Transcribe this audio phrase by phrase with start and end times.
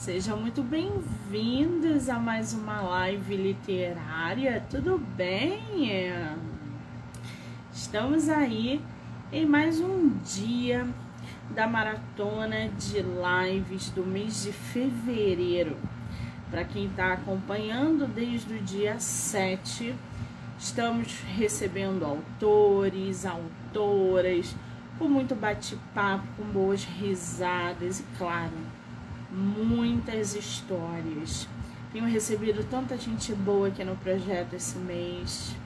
[0.00, 5.60] Sejam muito bem-vindos a mais uma live literária, tudo bem?
[7.70, 8.80] Estamos aí
[9.30, 10.88] em mais um dia
[11.50, 15.76] da maratona de lives do mês de fevereiro.
[16.50, 19.94] Para quem está acompanhando desde o dia 7,
[20.58, 24.56] estamos recebendo autores, autoras,
[24.98, 28.69] com muito bate-papo, com boas risadas e, claro,
[29.30, 31.48] muitas histórias.
[31.92, 35.56] Tenho recebido tanta gente boa aqui no projeto esse mês.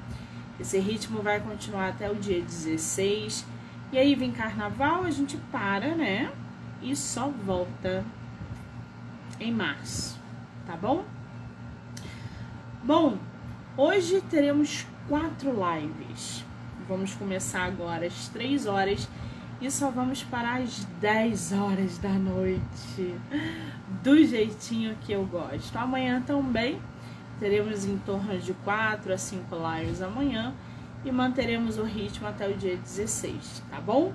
[0.59, 3.45] Esse ritmo vai continuar até o dia 16.
[3.92, 6.32] E aí vem carnaval, a gente para, né?
[6.80, 8.05] E só volta
[9.41, 10.19] em março,
[10.66, 11.05] tá bom?
[12.83, 13.19] Bom,
[13.77, 16.44] hoje teremos quatro lives.
[16.88, 19.08] Vamos começar agora às três horas
[19.64, 23.18] e só vamos parar às 10 horas da noite,
[24.02, 25.74] do jeitinho que eu gosto.
[25.78, 26.78] Amanhã também
[27.41, 30.55] teremos em torno de 4 a 5 lives amanhã
[31.03, 34.12] e manteremos o ritmo até o dia 16, tá bom?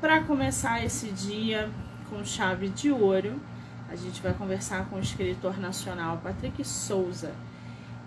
[0.00, 1.70] Para começar esse dia
[2.10, 3.40] com chave de ouro,
[3.88, 7.32] a gente vai conversar com o escritor nacional Patrick Souza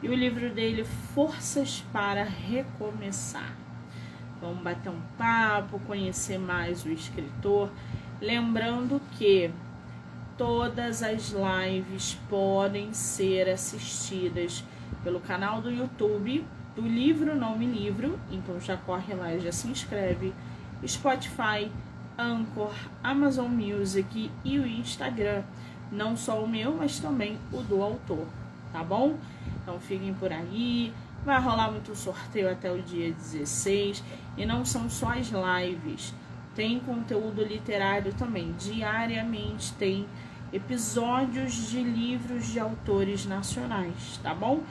[0.03, 3.58] e o livro dele Forças para Recomeçar.
[4.41, 7.69] Vamos bater um papo, conhecer mais o escritor.
[8.21, 9.51] Lembrando que
[10.37, 14.63] todas as lives podem ser assistidas
[15.03, 16.45] pelo canal do YouTube
[16.75, 18.17] do Livro Nome Livro.
[18.31, 20.33] Então já corre lá e já se inscreve.
[20.87, 21.69] Spotify,
[22.17, 22.73] Anchor,
[23.03, 25.43] Amazon Music e o Instagram.
[25.91, 28.25] Não só o meu, mas também o do autor,
[28.71, 29.17] tá bom?
[29.61, 30.93] Então fiquem por aí.
[31.29, 34.03] Vai rolar muito sorteio até o dia 16.
[34.35, 36.11] E não são só as lives.
[36.55, 38.51] Tem conteúdo literário também.
[38.53, 40.07] Diariamente tem
[40.51, 44.63] episódios de livros de autores nacionais, tá bom?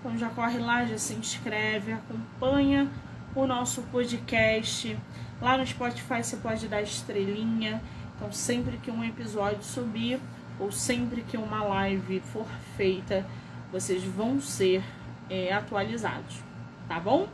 [0.00, 2.90] Então já corre lá, já se inscreve, acompanha
[3.34, 4.98] o nosso podcast.
[5.38, 7.82] Lá no Spotify você pode dar estrelinha.
[8.16, 10.18] Então sempre que um episódio subir
[10.58, 13.26] ou sempre que uma live for feita,
[13.70, 14.82] vocês vão ser
[15.28, 16.42] é, atualizados,
[16.88, 17.28] tá bom?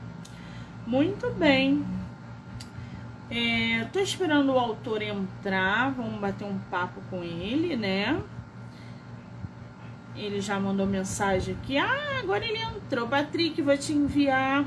[0.86, 1.84] Muito bem.
[3.30, 8.22] É, tô esperando o autor entrar, vamos bater um papo com ele, né?
[10.14, 11.78] Ele já mandou mensagem aqui.
[11.78, 13.08] Ah, agora ele entrou.
[13.08, 14.64] Patrick, vou te enviar.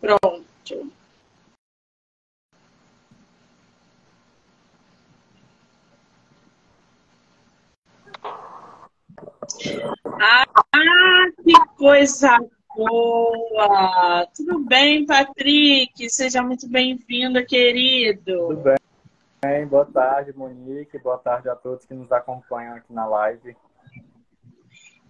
[0.00, 0.92] Pronto.
[10.04, 10.44] Ah,
[11.42, 12.38] que coisa
[12.76, 14.26] boa!
[14.34, 16.08] Tudo bem, Patrick?
[16.08, 18.48] Seja muito bem-vindo, querido.
[18.48, 18.62] Tudo
[19.42, 19.66] bem?
[19.66, 20.98] Boa tarde, Monique.
[20.98, 23.56] Boa tarde a todos que nos acompanham aqui na live.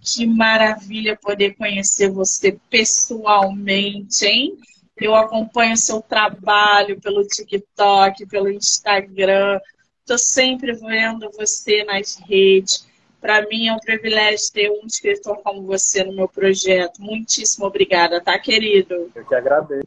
[0.00, 4.56] Que maravilha poder conhecer você pessoalmente, hein?
[4.96, 9.60] Eu acompanho seu trabalho pelo TikTok, pelo Instagram.
[10.00, 12.89] Estou sempre vendo você nas redes.
[13.20, 17.00] Para mim é um privilégio ter um escritor como você no meu projeto.
[17.00, 19.10] Muitíssimo obrigada, tá, querido?
[19.14, 19.84] Eu que agradeço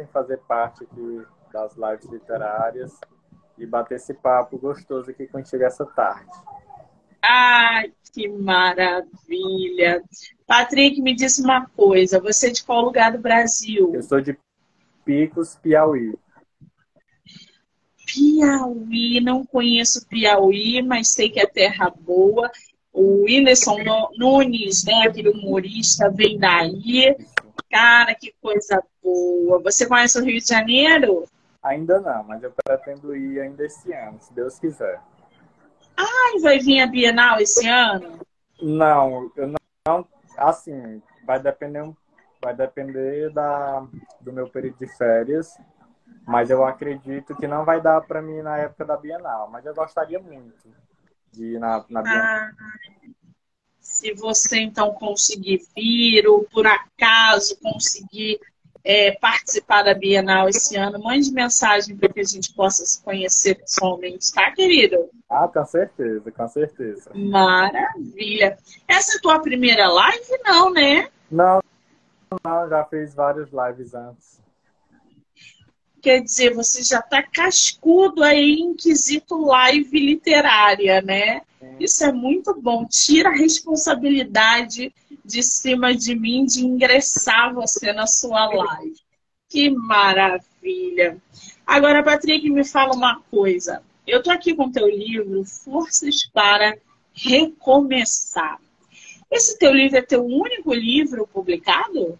[0.00, 2.92] em fazer parte aqui das lives literárias
[3.56, 6.30] e bater esse papo gostoso aqui contigo essa tarde.
[7.22, 10.02] Ai, que maravilha!
[10.46, 13.92] Patrick, me disse uma coisa: você é de qual lugar do Brasil?
[13.94, 14.38] Eu sou de
[15.04, 16.14] Picos, Piauí.
[18.08, 22.50] Piauí, não conheço Piauí, mas sei que é terra boa.
[22.92, 23.78] O Whindersson
[24.16, 27.14] Nunes, né, aquele humorista, vem daí.
[27.70, 29.62] Cara, que coisa boa.
[29.62, 31.24] Você conhece o Rio de Janeiro?
[31.62, 35.00] Ainda não, mas eu pretendo ir ainda esse ano, se Deus quiser.
[35.96, 38.20] Ai, vai vir a Bienal esse ano?
[38.62, 39.52] Não, eu
[39.86, 40.06] não.
[40.36, 41.90] Assim, vai depender,
[42.42, 43.86] vai depender da,
[44.20, 45.58] do meu período de férias
[46.28, 49.48] mas eu acredito que não vai dar para mim na época da Bienal.
[49.50, 50.68] Mas eu gostaria muito
[51.32, 52.22] de ir na, na Bienal.
[52.22, 52.50] Ah,
[53.80, 58.38] se você então conseguir vir, ou por acaso conseguir
[58.84, 63.54] é, participar da Bienal esse ano, mande mensagem para que a gente possa se conhecer
[63.54, 65.08] pessoalmente, tá, querido?
[65.30, 67.10] Ah, com certeza, com certeza.
[67.14, 68.58] Maravilha.
[68.86, 71.08] Essa é a tua primeira live, não, né?
[71.30, 71.62] Não,
[72.44, 74.37] não, já fiz várias lives antes.
[76.08, 81.42] Quer dizer, você já está cascudo aí em quesito live literária, né?
[81.78, 82.86] Isso é muito bom.
[82.86, 84.90] Tira a responsabilidade
[85.22, 88.96] de cima de mim de ingressar você na sua live.
[89.50, 91.18] Que maravilha!
[91.66, 93.82] Agora, Patrick, me fala uma coisa.
[94.06, 96.74] eu tô aqui com o teu livro Forças para
[97.12, 98.58] Recomeçar.
[99.30, 102.18] Esse teu livro é teu único livro publicado?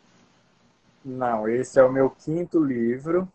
[1.03, 3.27] Não, esse é o meu quinto livro,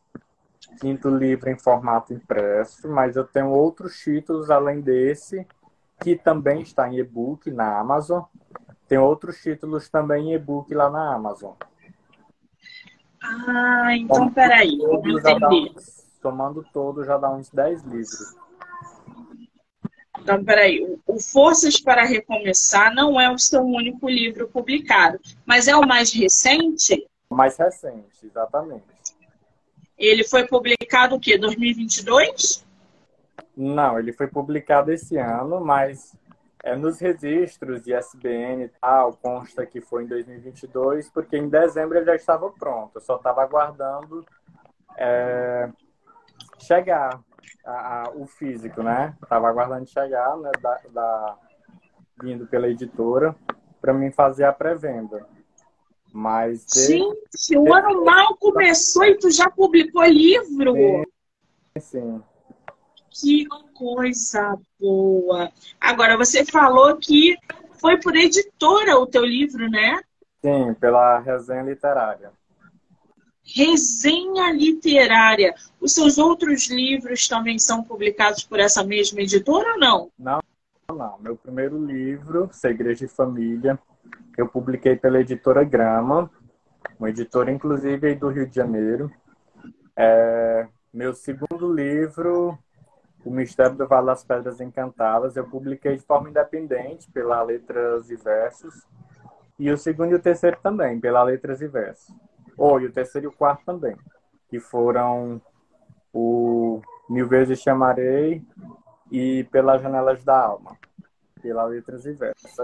[0.79, 5.47] quinto livro em formato impresso, mas eu tenho outros títulos além desse,
[6.01, 8.23] que também está em e-book na Amazon.
[8.87, 11.53] Tem outros títulos também em e-book lá na Amazon.
[13.21, 15.71] Ah, então peraí, vamos entender.
[15.75, 18.35] Uns, somando todo, já dá uns 10 livros.
[20.19, 25.75] Então, peraí, o Forças para Recomeçar não é o seu único livro publicado, mas é
[25.75, 27.07] o mais recente?
[27.29, 28.92] Mais recente, exatamente.
[29.97, 31.37] Ele foi publicado o quê?
[31.37, 32.65] 2022?
[33.55, 36.15] Não, ele foi publicado esse ano, mas
[36.63, 41.97] é, nos registros de SBN e tal, consta que foi em 2022, porque em dezembro
[41.97, 42.91] ele já estava pronto.
[42.95, 44.25] Eu só estava aguardando
[44.97, 45.69] é,
[46.57, 47.19] chegar
[47.65, 49.15] a, a, o físico, né?
[49.21, 51.37] Estava aguardando chegar, né, da, da,
[52.21, 53.35] vindo pela editora,
[53.81, 55.27] para mim fazer a pré-venda.
[56.13, 56.63] Mas.
[56.71, 60.75] Gente, o ano mal começou e tu já publicou livro?
[60.75, 61.03] Sim.
[61.79, 62.23] sim.
[63.09, 65.51] Que coisa boa.
[65.81, 67.35] Agora, você falou que
[67.79, 69.99] foi por editora o teu livro, né?
[70.39, 72.31] Sim, pela resenha literária.
[73.43, 75.53] Resenha literária.
[75.81, 80.11] Os seus outros livros também são publicados por essa mesma editora ou não?
[80.17, 80.39] Não,
[80.95, 81.17] não.
[81.19, 83.79] Meu primeiro livro, Segredos de Família,
[84.37, 86.29] eu publiquei pela editora Grama,
[86.99, 89.11] uma editora inclusive do Rio de Janeiro.
[89.95, 92.57] É, meu segundo livro,
[93.23, 98.15] O Mistério do Vale das Pedras Encantadas, eu publiquei de forma independente pela Letras e
[98.15, 98.85] Versos.
[99.59, 102.13] E o segundo e o terceiro também, pela Letras e Versos.
[102.57, 103.95] Ou, oh, o terceiro e o quarto também,
[104.49, 105.41] que foram
[106.11, 108.43] o Mil Vezes Chamarei
[109.11, 110.77] e Pelas Janelas da Alma
[111.43, 112.17] pela Letras e.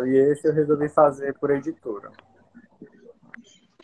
[0.05, 2.11] E esse eu resolvi fazer por editora.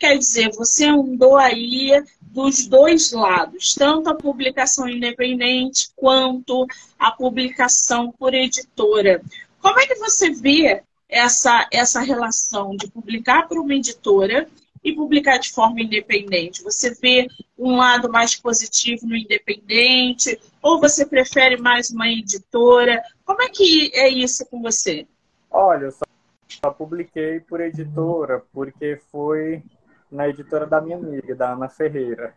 [0.00, 6.66] Quer dizer, você andou aí dos dois lados, tanto a publicação independente quanto
[6.98, 9.22] a publicação por editora.
[9.60, 14.46] Como é que você vê essa, essa relação de publicar por uma editora
[14.84, 16.62] e publicar de forma independente?
[16.62, 17.26] Você vê
[17.58, 23.00] um lado mais positivo no independente ou você prefere mais uma editora?
[23.24, 25.06] Como é que é isso com você?
[25.48, 26.04] Olha, eu só,
[26.48, 29.62] só publiquei por editora porque foi
[30.10, 32.34] na editora da minha amiga, da Ana Ferreira.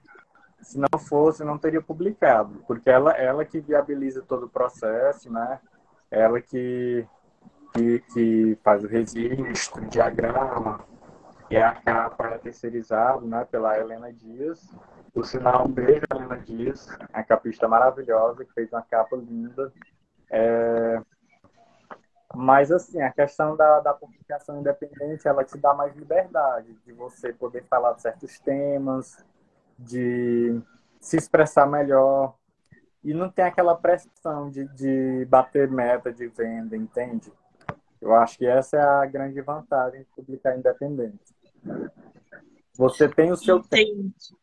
[0.61, 5.59] Se não fosse, não teria publicado, porque ela, ela que viabiliza todo o processo, né?
[6.11, 7.03] Ela que,
[7.73, 10.85] que, que faz o registro, o diagrama,
[11.49, 14.69] e a capa é terceirizada né, pela Helena Dias.
[15.13, 19.71] Por sinal, um beijo, Helena Dias, a capista maravilhosa, que fez uma capa linda.
[20.29, 21.01] É...
[22.35, 27.33] Mas, assim, a questão da, da publicação independente, ela te dá mais liberdade de você
[27.33, 29.25] poder falar de certos temas,
[29.77, 30.61] de
[30.99, 32.35] se expressar melhor.
[33.03, 37.31] E não tem aquela pressão de, de bater meta de venda, entende?
[38.01, 41.19] Eu acho que essa é a grande vantagem de publicar independente.
[42.77, 43.85] Você tem o seu Entendi.
[43.93, 44.39] tempo.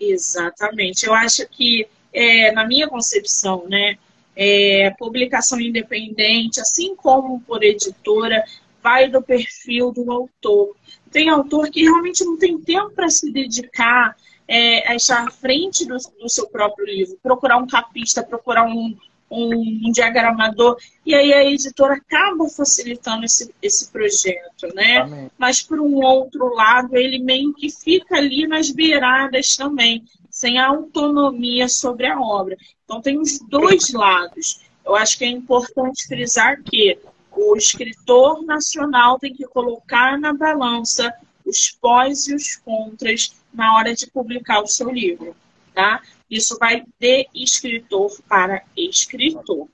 [0.00, 1.06] Exatamente.
[1.06, 3.98] Eu acho que, é, na minha concepção, né,
[4.36, 8.44] é, publicação independente, assim como por editora,
[8.82, 10.76] vai do perfil do autor.
[11.10, 15.84] Tem autor que realmente não tem tempo para se dedicar é, a estar à frente
[15.84, 18.96] do, do, seu próprio livro, procurar um capista, procurar um,
[19.30, 24.98] um, diagramador, e aí a editora acaba facilitando esse, esse projeto, né?
[24.98, 25.30] Amém.
[25.36, 31.68] Mas, por um outro lado, ele meio que fica ali nas beiradas também, sem autonomia
[31.68, 32.56] sobre a obra.
[32.84, 34.60] Então, tem os dois lados.
[34.84, 36.98] Eu acho que é importante frisar que
[37.32, 41.12] o escritor nacional tem que colocar na balança
[41.44, 45.34] os pós e os contras na hora de publicar o seu livro,
[45.74, 46.02] tá?
[46.30, 49.68] Isso vai de escritor para escritor.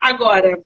[0.00, 0.62] Agora,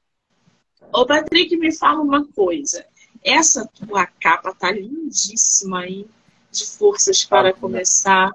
[0.93, 2.85] o Patrick me fala uma coisa.
[3.25, 6.07] Essa tua capa tá lindíssima aí,
[6.51, 8.31] de forças para começar.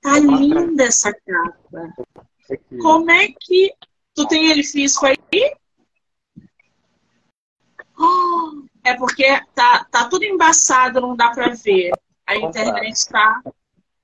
[0.00, 1.94] Tá linda essa capa.
[2.80, 3.72] Como é que
[4.14, 5.16] tu tem ele físico aí?
[7.98, 11.92] Oh, é porque tá, tá tudo embaçado, não dá para ver.
[12.26, 13.42] A internet tá,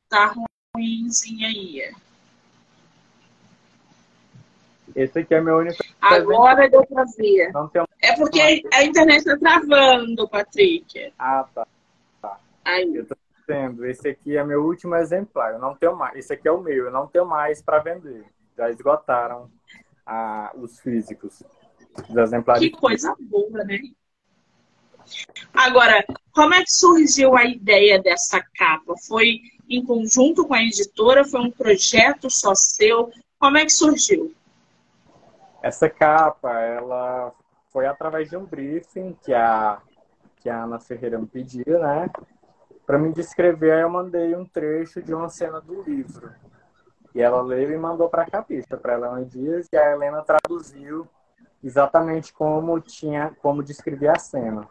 [0.09, 0.35] tá
[0.77, 1.95] ruimzinha aí.
[4.95, 5.83] Esse aqui é meu único.
[6.01, 7.51] Agora deu pra ver.
[8.01, 8.41] É porque
[8.73, 11.13] a internet tá travando, Patrick.
[11.19, 11.67] Ah, tá.
[12.23, 12.41] tá.
[12.65, 12.95] Aí.
[12.95, 15.53] Eu tô dizendo, esse aqui é meu último exemplar.
[15.55, 16.17] Eu não tenho mais.
[16.17, 18.25] Esse aqui é o meu, eu não tenho mais para vender.
[18.57, 19.51] já esgotaram
[20.07, 21.43] a, os físicos
[22.09, 22.63] dos exemplares.
[22.63, 23.81] Que coisa boa, né?
[25.53, 28.95] Agora, como é que surgiu a ideia dessa capa?
[29.07, 31.25] Foi em conjunto com a editora?
[31.25, 33.11] Foi um projeto só seu?
[33.39, 34.35] Como é que surgiu?
[35.63, 37.33] Essa capa, ela
[37.71, 39.81] foi através de um briefing que a,
[40.37, 42.09] que a Ana Ferreira me pediu, né?
[42.87, 46.33] Para me descrever, aí eu mandei um trecho de uma cena do livro.
[47.15, 51.09] E ela leu e mandou para a capista, para Helena Dias, e a Helena traduziu
[51.65, 54.69] exatamente como tinha, como descrever a cena.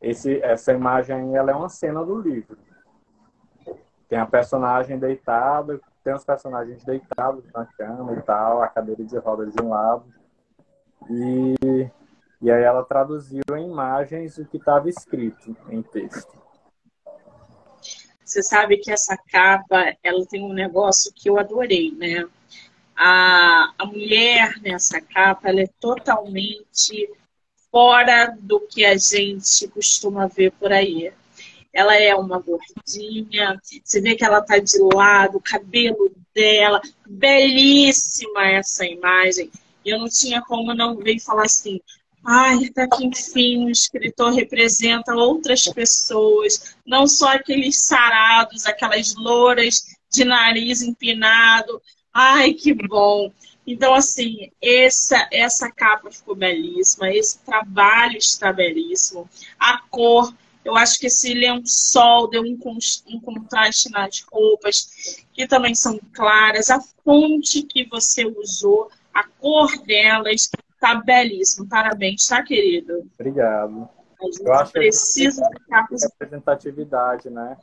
[0.00, 2.56] Esse, essa imagem ela é uma cena do livro.
[4.08, 9.18] Tem a personagem deitada, tem os personagens deitados na cama e tal, a cadeira de
[9.18, 10.04] rodas de um lado.
[11.10, 11.54] E,
[12.40, 16.46] e aí ela traduziu em imagens o que estava escrito em texto.
[18.24, 22.28] Você sabe que essa capa, ela tem um negócio que eu adorei, né?
[22.96, 27.08] A, a mulher nessa capa, ela é totalmente
[27.70, 31.12] fora do que a gente costuma ver por aí.
[31.76, 38.46] Ela é uma gordinha, você vê que ela tá de lado, o cabelo dela, belíssima
[38.46, 39.50] essa imagem.
[39.84, 41.78] E eu não tinha como não ver e falar assim:
[42.24, 49.82] ai, até que enfim um escritor representa outras pessoas, não só aqueles sarados, aquelas louras
[50.10, 51.82] de nariz empinado.
[52.10, 53.30] Ai, que bom!
[53.66, 59.28] Então, assim, essa, essa capa ficou belíssima, esse trabalho está belíssimo.
[59.58, 60.32] A cor,
[60.66, 62.58] eu acho que esse lençol deu um,
[63.08, 66.70] um contraste nas roupas, que também são claras.
[66.70, 71.68] A fonte que você usou, a cor delas, está belíssimo.
[71.68, 73.08] Parabéns, tá, querido?
[73.14, 73.88] Obrigado.
[74.20, 76.02] A gente eu acho precisa que de capas.
[76.02, 77.56] Representatividade, né?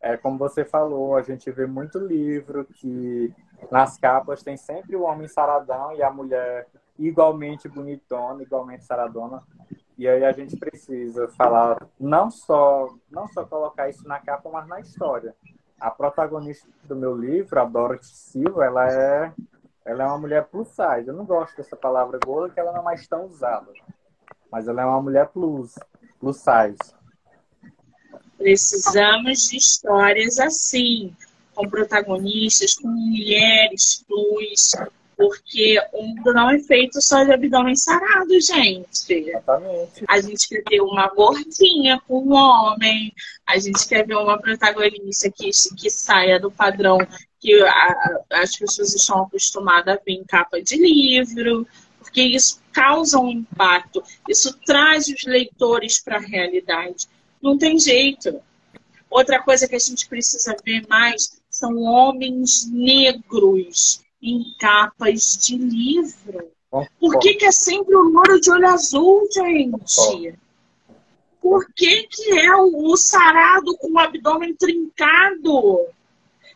[0.00, 3.32] É como você falou, a gente vê muito livro que
[3.70, 6.66] nas capas tem sempre o homem saradão e a mulher
[6.98, 9.40] igualmente bonitona, igualmente saradona.
[9.96, 14.66] E aí a gente precisa falar não só não só colocar isso na capa, mas
[14.66, 15.34] na história.
[15.78, 19.32] A protagonista do meu livro, a Dorothy Silva, ela é
[19.84, 21.06] ela é uma mulher plus size.
[21.06, 23.70] Eu não gosto dessa palavra gorda, que ela não é mais tão usada.
[24.50, 25.74] Mas ela é uma mulher plus,
[26.18, 26.94] plus size.
[28.38, 31.14] Precisamos de histórias assim
[31.54, 34.72] com protagonistas, com mulheres plus,
[35.16, 39.12] porque o mundo não é feito só de abdômen sarado, gente.
[39.12, 40.04] Exatamente.
[40.08, 43.12] A gente quer ter uma gordinha com um homem,
[43.46, 46.98] a gente quer ver uma protagonista que, que saia do padrão
[47.40, 51.66] que a, as pessoas estão acostumadas a ver em capa de livro,
[51.98, 57.06] porque isso causa um impacto, isso traz os leitores para a realidade.
[57.42, 58.40] Não tem jeito.
[59.10, 66.50] Outra coisa que a gente precisa ver mais são homens negros em capas de livro.
[66.98, 70.34] Por que, que é sempre o louro de olho azul, gente?
[71.40, 75.86] Por que, que é o, o sarado com o abdômen trincado?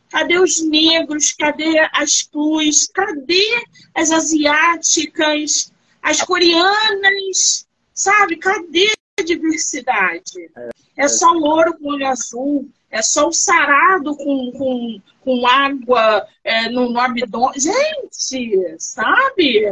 [0.09, 1.33] Cadê os negros?
[1.33, 2.89] Cadê as plus?
[2.89, 3.63] Cadê
[3.95, 5.71] as asiáticas?
[6.03, 7.69] As coreanas?
[7.93, 8.37] Sabe?
[8.37, 10.51] Cadê a diversidade?
[10.57, 16.27] É, é só louro com olho azul é só o sarado com, com, com água
[16.43, 17.59] é, no, no abdômen.
[17.59, 19.67] Gente, sabe?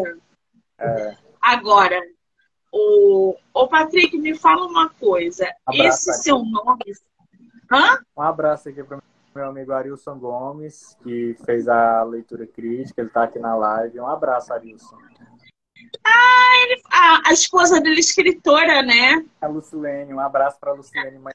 [0.79, 1.17] É.
[1.41, 2.01] Agora,
[2.73, 5.51] o, o Patrick, me fala uma coisa.
[5.65, 6.85] Abraço, Esse seu nome.
[7.73, 8.01] Hã?
[8.17, 9.01] Um abraço aqui para
[9.35, 13.01] meu amigo Arilson Gomes, que fez a leitura crítica.
[13.01, 14.01] Ele está aqui na live.
[14.01, 14.97] Um abraço, Arilson.
[16.05, 19.25] Ah, ele, a, a esposa dele é escritora, né?
[19.41, 20.13] A Lucilene.
[20.13, 21.35] Um abraço para a Lucilene, mãe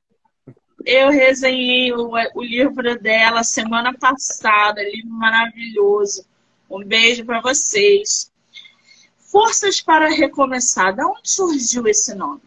[0.86, 6.26] eu resenhei o, o livro dela semana passada, livro maravilhoso.
[6.70, 8.32] Um beijo para vocês.
[9.18, 10.94] Forças para Recomeçar.
[10.94, 12.42] De onde surgiu esse nome?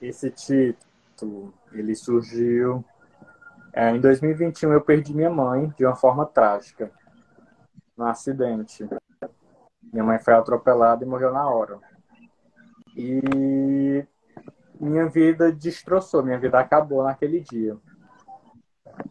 [0.00, 2.84] Esse título, ele surgiu
[3.72, 4.72] é, em 2021.
[4.72, 6.90] Eu perdi minha mãe de uma forma trágica,
[7.96, 8.88] num acidente.
[9.92, 11.78] Minha mãe foi atropelada e morreu na hora.
[12.96, 14.04] E
[14.80, 17.76] minha vida destroçou, minha vida acabou naquele dia.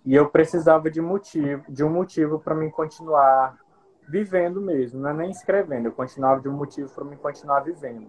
[0.06, 3.58] E eu precisava de motivo, de um motivo para me continuar
[4.08, 8.08] vivendo mesmo, não é nem escrevendo, eu continuava de um motivo para me continuar vivendo.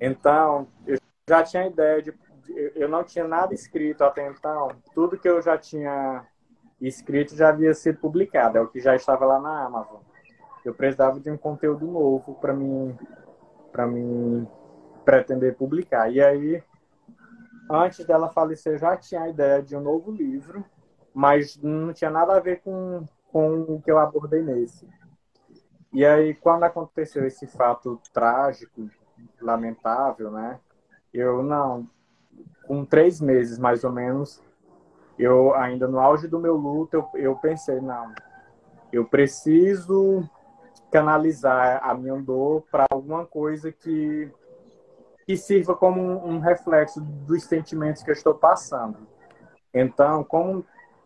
[0.00, 0.98] Então, eu
[1.28, 2.12] já tinha ideia de
[2.74, 6.24] eu não tinha nada escrito até então, tudo que eu já tinha
[6.80, 10.00] escrito já havia sido publicado, é o que já estava lá na Amazon.
[10.64, 12.96] Eu precisava de um conteúdo novo para mim
[13.70, 14.46] para mim
[15.08, 16.12] pretender publicar.
[16.12, 16.62] E aí,
[17.70, 20.62] antes dela falecer, eu já tinha a ideia de um novo livro,
[21.14, 24.86] mas não tinha nada a ver com, com o que eu abordei nesse.
[25.94, 28.90] E aí, quando aconteceu esse fato trágico,
[29.40, 30.60] lamentável, né?
[31.10, 31.88] Eu não,
[32.66, 34.42] com três meses mais ou menos,
[35.18, 38.12] eu ainda no auge do meu luto, eu, eu pensei, não,
[38.92, 40.28] eu preciso
[40.92, 44.30] canalizar a minha dor para alguma coisa que,
[45.28, 48.96] que sirva como um, reflexo dos sentimentos que eu estou passando.
[49.74, 50.64] Então, como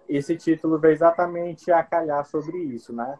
[0.09, 3.19] esse título veio exatamente a calhar sobre isso, né?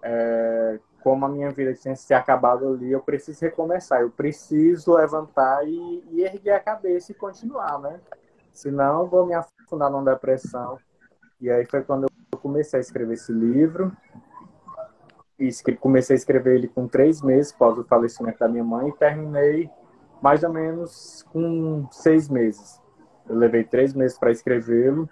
[0.00, 5.66] É, como a minha vida tinha se acabado ali, eu preciso recomeçar, eu preciso levantar
[5.66, 8.00] e, e erguer a cabeça e continuar, né?
[8.52, 10.78] Senão vou me afundar numa depressão.
[11.40, 13.90] E aí foi quando eu comecei a escrever esse livro.
[15.40, 18.92] E comecei a escrever ele com três meses após o falecimento da minha mãe e
[18.92, 19.68] terminei
[20.24, 22.80] mais ou menos com seis meses.
[23.28, 25.06] Eu levei três meses para escrevê-lo.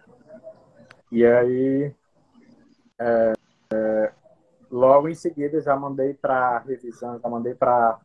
[1.11, 1.95] E aí,
[2.99, 3.33] é,
[3.75, 4.12] é,
[4.71, 8.00] logo em seguida, já mandei para revisão, já mandei para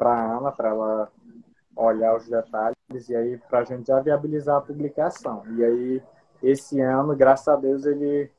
[0.00, 1.12] a Ana, para ela
[1.76, 5.44] olhar os detalhes e aí para a gente já viabilizar a publicação.
[5.56, 6.02] E aí,
[6.42, 8.32] esse ano, graças a Deus, ele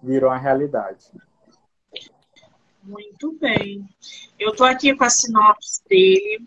[0.00, 1.10] virou a realidade.
[2.84, 3.84] Muito bem.
[4.38, 6.46] Eu estou aqui com a sinopse dele.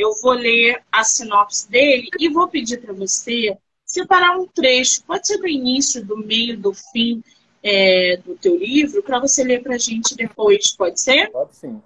[0.00, 3.54] Eu vou ler a sinopse dele e vou pedir para você
[3.84, 7.22] separar um trecho, pode ser do início, do meio, do fim
[7.62, 11.30] é, do teu livro, para você ler para a gente depois, pode ser?
[11.30, 11.82] Pode sim.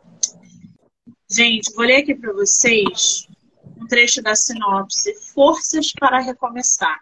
[1.29, 3.27] Gente, vou ler aqui para vocês
[3.77, 7.01] um trecho da sinopse Forças para Recomeçar,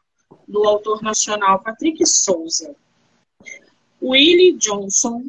[0.48, 2.74] do autor nacional Patrick Souza.
[4.02, 5.24] Willie Johnson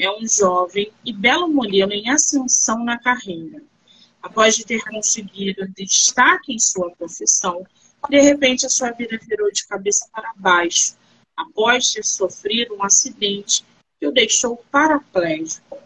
[0.00, 3.62] é um jovem e belo modelo em ascensão na carreira.
[4.22, 7.64] Após de ter conseguido destaque em sua profissão,
[8.08, 10.94] de repente, a sua vida virou de cabeça para baixo,
[11.36, 13.64] após ter sofrido um acidente
[13.98, 15.78] que o deixou paraplégico.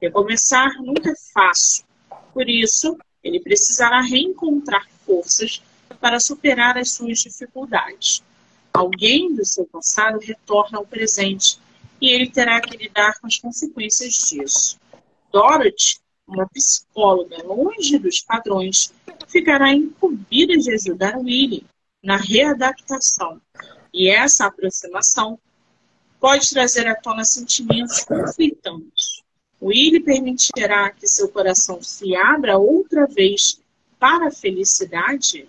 [0.00, 1.84] Recomeçar nunca é fácil.
[2.32, 5.62] Por isso, ele precisará reencontrar forças
[6.00, 8.22] para superar as suas dificuldades.
[8.72, 11.58] Alguém do seu passado retorna ao presente
[12.00, 14.78] e ele terá que lidar com as consequências disso.
[15.32, 18.92] Dorothy, uma psicóloga longe dos padrões,
[19.26, 21.66] ficará incumbida de ajudar Willie
[22.02, 23.40] na readaptação.
[23.92, 25.38] E essa aproximação
[26.20, 29.22] pode trazer à tona sentimentos conflitantes.
[29.60, 33.60] Willie permitirá que seu coração se abra outra vez
[33.98, 35.48] para a felicidade?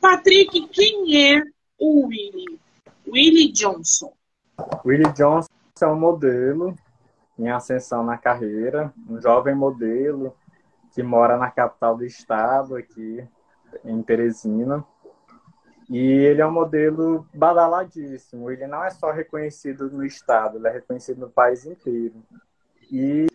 [0.00, 1.42] Patrick, quem é
[1.78, 2.58] o Willie?
[3.06, 4.12] Willie Johnson.
[4.84, 5.48] Willie Johnson
[5.80, 6.76] é um modelo
[7.38, 10.34] em ascensão na carreira, um jovem modelo
[10.92, 13.26] que mora na capital do estado, aqui
[13.84, 14.84] em Teresina.
[15.88, 18.50] E ele é um modelo badaladíssimo.
[18.50, 22.22] Ele não é só reconhecido no estado, ele é reconhecido no país inteiro.
[22.90, 23.26] E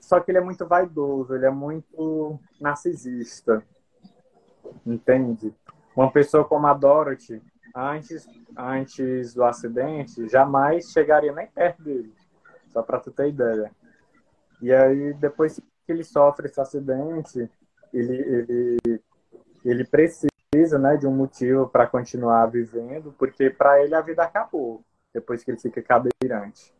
[0.00, 3.62] só que ele é muito vaidoso, ele é muito narcisista.
[4.86, 5.54] Entende?
[5.94, 7.42] Uma pessoa como a Dorothy,
[7.74, 12.12] antes, antes do acidente, jamais chegaria nem perto dele.
[12.72, 13.70] Só para tu ter ideia.
[14.60, 17.50] E aí, depois que ele sofre esse acidente,
[17.92, 19.02] ele, ele,
[19.64, 24.84] ele precisa né, de um motivo para continuar vivendo, porque para ele a vida acabou,
[25.12, 26.74] depois que ele fica cadeirante.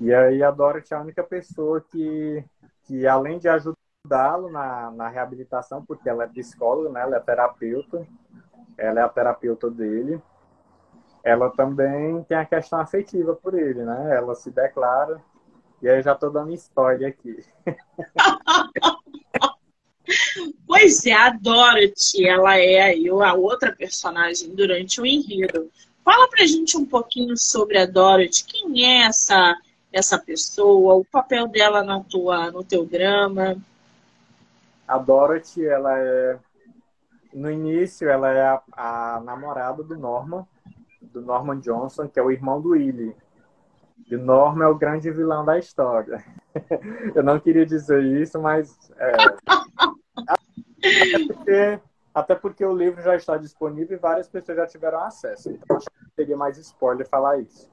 [0.00, 2.44] E aí a Dorothy é a única pessoa que,
[2.82, 8.06] que além de ajudá-lo na, na reabilitação, porque ela é psicóloga, né, ela é terapeuta,
[8.76, 10.20] ela é a terapeuta dele,
[11.24, 14.16] ela também tem a questão afetiva por ele, né?
[14.16, 15.20] Ela se declara
[15.80, 17.42] e aí já estou dando spoiler aqui.
[20.66, 25.70] pois é, a Dorothy, ela é aí a outra personagem durante o enredo.
[26.04, 28.44] Fala pra gente um pouquinho sobre a Dorothy.
[28.44, 29.56] Quem é essa
[29.90, 30.94] essa pessoa?
[30.94, 33.56] O papel dela na tua, no teu drama?
[34.86, 36.38] A Dorothy, ela é
[37.32, 40.46] no início ela é a, a namorada do Norman,
[41.14, 43.16] do Norman Johnson, que é o irmão do Willie.
[44.10, 46.22] E Norma é o grande vilão da história.
[47.14, 48.76] Eu não queria dizer isso, mas.
[48.98, 49.12] É...
[50.84, 51.80] Até, porque,
[52.14, 55.50] até porque o livro já está disponível e várias pessoas já tiveram acesso.
[55.50, 57.70] Então acho que seria mais spoiler falar isso.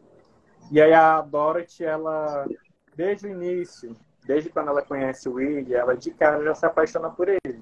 [0.71, 2.47] E aí a Dorothy, ela,
[2.95, 7.09] desde o início, desde quando ela conhece o Willie, ela de cara já se apaixona
[7.09, 7.61] por ele.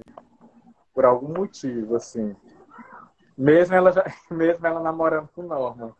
[0.94, 2.36] Por algum motivo, assim.
[3.40, 5.94] Mesmo ela, já, mesmo ela namorando com o Norman.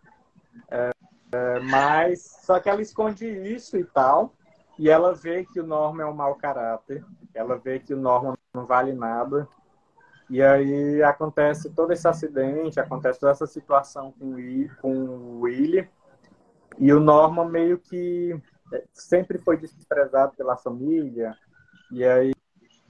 [0.70, 0.90] É,
[1.32, 4.34] é, mas, só que ela esconde isso e tal,
[4.78, 8.34] e ela vê que o Norman é um mau caráter, ela vê que o Norman
[8.52, 9.48] não vale nada,
[10.28, 14.34] e aí acontece todo esse acidente, acontece toda essa situação com
[14.82, 15.88] com o Willie,
[16.78, 18.38] e o Norman meio que
[18.92, 21.34] sempre foi desprezado pela família,
[21.90, 22.32] e aí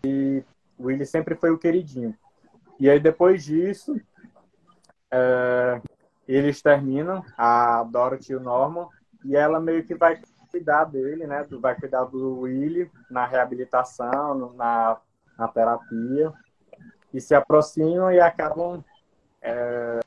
[0.04, 0.42] e
[0.76, 2.16] o Willie sempre foi o queridinho.
[2.80, 3.94] E aí depois disso,
[5.10, 5.80] é,
[6.26, 8.88] eles terminam, a Dorothy e o Norman,
[9.24, 10.20] e ela meio que vai
[10.50, 11.46] cuidar dele, né?
[11.60, 15.00] Vai cuidar do Willie na reabilitação, na,
[15.38, 16.32] na terapia,
[17.12, 18.84] e se aproximam e acabam
[19.42, 20.00] é,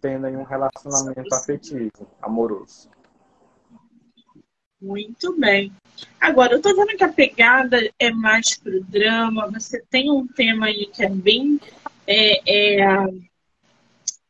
[0.00, 2.90] tendo aí um relacionamento afetivo, amoroso.
[4.80, 5.72] Muito bem.
[6.20, 9.50] Agora, eu tô vendo que a pegada é mais pro drama.
[9.52, 11.58] Você tem um tema aí que é bem
[12.06, 13.06] é, é,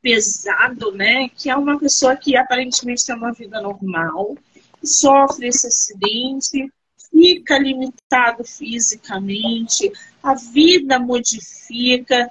[0.04, 1.30] pesado, né?
[1.30, 4.36] Que é uma pessoa que aparentemente tem uma vida normal,
[4.82, 6.70] sofre esse acidente,
[7.10, 9.90] fica limitado fisicamente,
[10.22, 12.30] a vida modifica.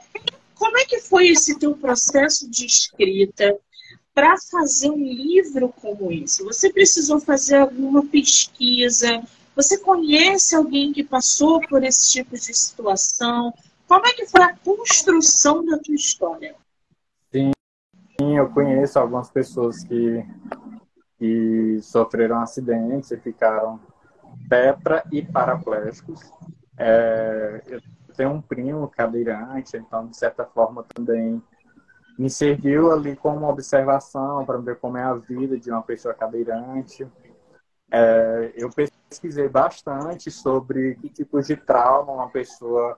[0.54, 3.58] Como é que foi esse teu processo de escrita?
[4.14, 6.44] para fazer um livro como esse?
[6.44, 9.24] Você precisou fazer alguma pesquisa?
[9.56, 13.52] Você conhece alguém que passou por esse tipo de situação?
[13.88, 16.56] Como é que foi a construção da tua história?
[18.20, 20.26] Sim, eu conheço algumas pessoas que,
[21.18, 23.80] que sofreram acidentes e ficaram
[24.50, 26.22] tetra e paraplégicos.
[26.78, 27.82] É, eu
[28.16, 31.42] tenho um primo cadeirante, então, de certa forma, também
[32.18, 37.08] me serviu ali como observação para ver como é a vida de uma pessoa cadeirante.
[37.92, 42.98] É, eu pesquisei bastante sobre que tipos de trauma uma pessoa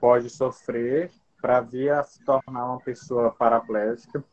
[0.00, 4.24] pode sofrer para vir a se tornar uma pessoa paraplégica.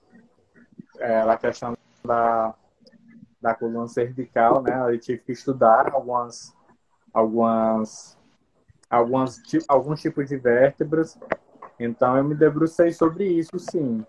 [1.02, 2.54] É, a questão da,
[3.42, 4.94] da coluna cervical, né?
[4.94, 6.56] Eu tive que estudar algumas,
[7.12, 8.16] algumas,
[8.88, 11.18] algumas, alguns tipos de vértebras.
[11.80, 14.06] Então, eu me debrucei sobre isso, sim.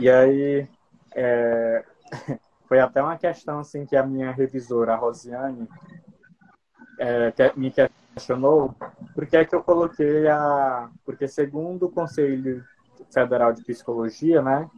[0.00, 0.68] E aí,
[1.14, 1.84] é,
[2.66, 5.68] foi até uma questão assim que a minha revisora, a Rosiane,
[6.98, 8.74] é, me questionou
[9.14, 10.90] por que é que eu coloquei a...
[11.04, 12.64] Porque segundo o Conselho
[13.12, 14.68] Federal de Psicologia, né,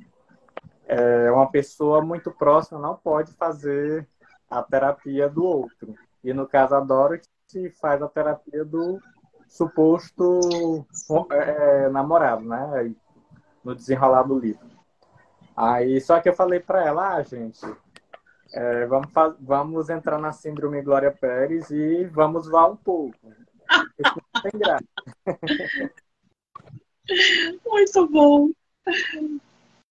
[0.88, 4.08] é, uma pessoa muito próxima não pode fazer
[4.50, 5.94] a terapia do outro.
[6.24, 8.98] E no caso a Dorothy faz a terapia do
[9.46, 10.86] suposto
[11.30, 12.94] é, namorado, né,
[13.62, 14.66] no desenrolar do livro.
[15.54, 17.60] Aí, só que eu falei para ela, ah, gente,
[18.54, 19.08] é, vamos,
[19.40, 23.16] vamos entrar na síndrome Glória Pérez e vamos voar um pouco.
[23.98, 24.84] Isso não tem graça.
[27.66, 28.50] Muito bom.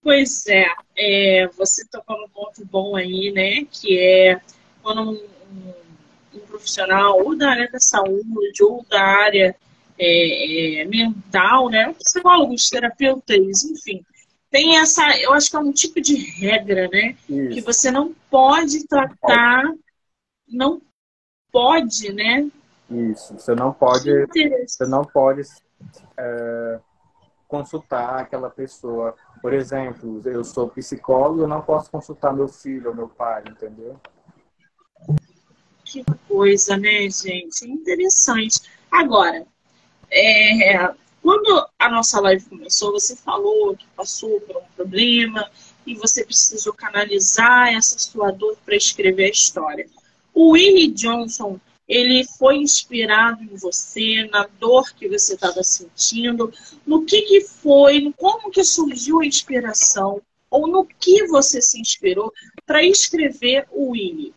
[0.07, 0.65] Pois é,
[0.95, 3.67] é, você tocou num ponto bom aí, né?
[3.69, 4.41] Que é
[4.81, 5.73] quando um, um,
[6.33, 9.53] um profissional ou da área da saúde ou da área
[9.99, 11.93] é, é, mental, né?
[12.01, 14.01] Psicólogos, terapeutas, enfim,
[14.49, 17.17] tem essa, eu acho que é um tipo de regra, né?
[17.29, 17.49] Isso.
[17.49, 19.65] Que você não pode tratar,
[20.47, 20.81] não
[21.51, 22.49] pode, né?
[22.89, 24.09] Isso, você não pode,
[24.65, 25.41] você não pode
[26.17, 26.79] é,
[27.47, 29.15] consultar aquela pessoa.
[29.41, 33.99] Por exemplo, eu sou psicólogo, eu não posso consultar meu filho ou meu pai, entendeu?
[35.85, 37.65] Que coisa, né, gente?
[37.65, 38.61] Interessante.
[38.91, 39.45] Agora,
[40.11, 45.49] é, quando a nossa live começou, você falou que passou por um problema
[45.85, 49.89] e você precisou canalizar essa sua dor para escrever a história.
[50.33, 56.51] O Willie Johnson, ele foi inspirado em você, na dor que você estava sentindo,
[56.85, 62.33] no que, que foi, como que surgiu a inspiração, ou no que você se inspirou
[62.65, 64.33] para escrever o Willie?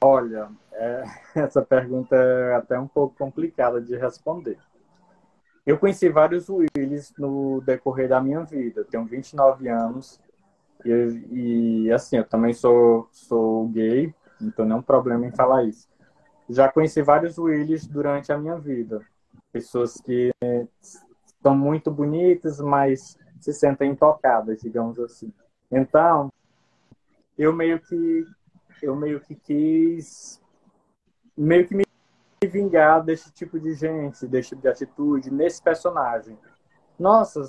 [0.00, 4.58] Olha, é, essa pergunta é até um pouco complicada de responder.
[5.66, 8.82] Eu conheci vários Willis no decorrer da minha vida.
[8.82, 10.20] Eu tenho 29 anos
[10.84, 15.88] e, e assim, eu também sou, sou gay, não é um problema em falar isso.
[16.48, 19.00] Já conheci vários Willis durante a minha vida.
[19.52, 20.32] Pessoas que
[21.42, 25.32] são muito bonitas, mas se sentem intocadas, digamos assim.
[25.70, 26.32] Então,
[27.36, 28.26] eu meio que
[28.82, 30.40] eu meio que quis
[31.36, 31.84] meio que me
[32.46, 36.38] vingar desse tipo de gente, desse tipo de atitude nesse personagem.
[36.98, 37.42] Nossa,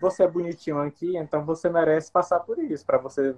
[0.00, 3.36] você é bonitinho aqui, então você merece passar por isso, para você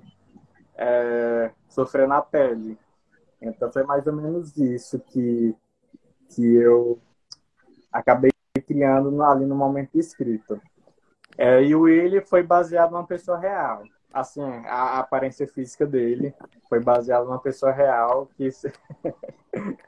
[0.77, 2.79] é, sofrer na pele.
[3.41, 5.55] Então foi mais ou menos isso que,
[6.31, 6.99] que eu
[7.93, 8.31] acabei
[8.67, 10.61] criando ali no momento de escrita.
[11.37, 13.85] É, e o Willy foi baseado numa pessoa real.
[14.13, 16.35] Assim, a, a aparência física dele
[16.69, 18.49] foi baseada numa pessoa real que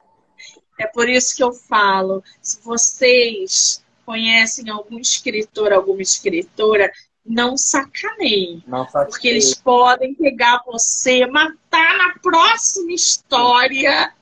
[0.78, 6.90] É por isso que eu falo, se vocês conhecem algum escritor, alguma escritora,
[7.28, 8.62] não sacaneiem.
[8.66, 9.10] Não sacaneiem.
[9.10, 14.12] Porque eles podem pegar você, matar na próxima história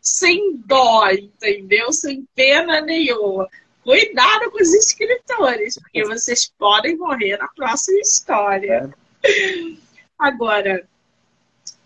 [0.00, 1.92] sem dó, entendeu?
[1.92, 3.48] Sem pena nenhuma.
[3.82, 8.90] Cuidado com os escritores, porque vocês podem morrer na próxima história.
[9.24, 9.76] É.
[10.18, 10.86] Agora,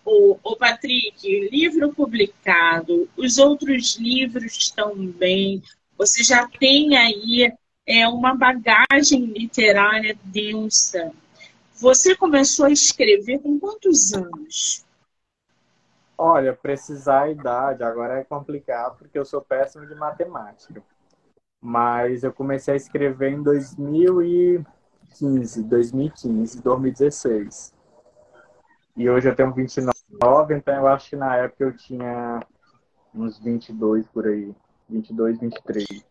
[0.04, 5.62] o, o Patrick, livro publicado, os outros livros também,
[5.96, 7.52] você já tem aí
[7.90, 11.10] é, uma bagagem literária densa.
[11.74, 14.86] Você começou a escrever com quantos anos?
[16.16, 20.80] Olha, precisar a idade agora é complicado porque eu sou péssimo de matemática.
[21.60, 27.74] Mas eu comecei a escrever em 2015, 2015, 2016.
[28.96, 32.38] E hoje eu tenho 29, então eu acho que na época eu tinha
[33.12, 34.54] uns 22 por aí.
[34.88, 36.09] 22, 23.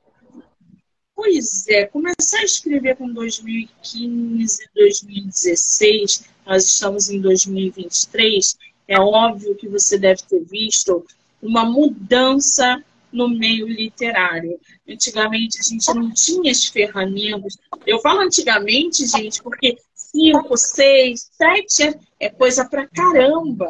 [1.21, 9.67] Pois é, começar a escrever com 2015, 2016, nós estamos em 2023, é óbvio que
[9.67, 11.05] você deve ter visto
[11.41, 14.57] uma mudança no meio literário.
[14.87, 17.57] Antigamente a gente não tinha as ferramentas.
[17.85, 23.67] Eu falo antigamente, gente, porque cinco, seis, sete é coisa pra caramba.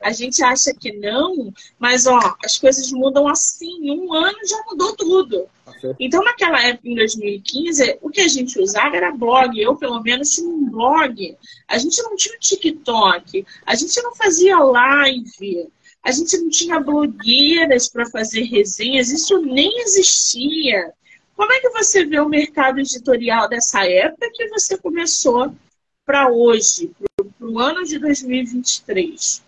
[0.00, 3.90] A gente acha que não, mas ó, as coisas mudam assim.
[3.90, 5.48] Um ano já mudou tudo.
[5.98, 9.58] Então, naquela época, em 2015, o que a gente usava era blog.
[9.60, 11.36] Eu, pelo menos, tinha um blog.
[11.68, 13.44] A gente não tinha o TikTok.
[13.64, 15.68] A gente não fazia live.
[16.02, 19.10] A gente não tinha blogueiras para fazer resenhas.
[19.10, 20.92] Isso nem existia.
[21.34, 25.52] Como é que você vê o mercado editorial dessa época que você começou
[26.04, 26.92] para hoje,
[27.38, 29.44] para o ano de 2023?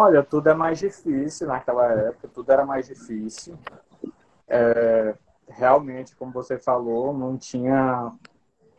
[0.00, 3.58] Olha, tudo é mais difícil naquela época, tudo era mais difícil.
[4.46, 5.16] É,
[5.48, 8.12] realmente, como você falou, não tinha.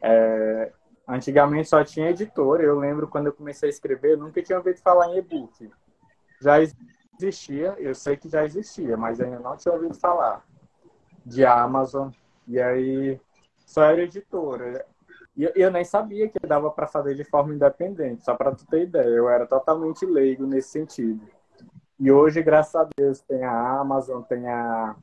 [0.01, 0.71] É,
[1.05, 2.63] antigamente só tinha editora.
[2.63, 5.69] Eu lembro quando eu comecei a escrever, nunca tinha ouvido falar em e-book.
[6.39, 10.45] Já existia, eu sei que já existia, mas ainda não tinha ouvido falar
[11.25, 12.11] de Amazon.
[12.47, 13.19] E aí
[13.65, 14.85] só era editora.
[15.39, 18.83] E eu nem sabia que dava para fazer de forma independente, só para tu ter
[18.83, 19.07] ideia.
[19.07, 21.25] Eu era totalmente leigo nesse sentido.
[21.97, 24.97] E hoje, graças a Deus, tem a Amazon, tem a,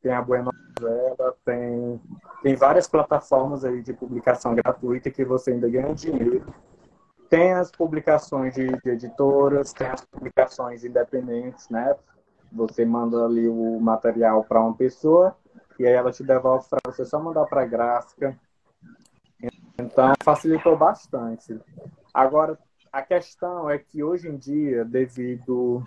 [0.00, 2.00] tem a Buena Novela, tem,
[2.44, 6.46] tem várias plataformas aí de publicação gratuita que você ainda ganha dinheiro.
[7.28, 11.96] Tem as publicações de, de editoras, tem as publicações independentes, né?
[12.52, 15.36] Você manda ali o material para uma pessoa
[15.76, 18.38] e aí ela te devolve para você só mandar para gráfica
[19.82, 21.58] então, facilitou bastante.
[22.12, 22.58] Agora,
[22.92, 25.84] a questão é que hoje em dia, devido,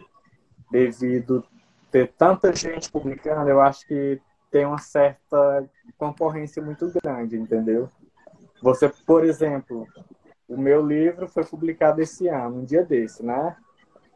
[0.72, 1.46] devido
[1.92, 4.20] ter tanta gente publicando, eu acho que
[4.52, 7.90] tem uma certa concorrência muito grande, entendeu?
[8.62, 9.88] Você, por exemplo,
[10.48, 13.56] o meu livro foi publicado esse ano, um dia desse, né?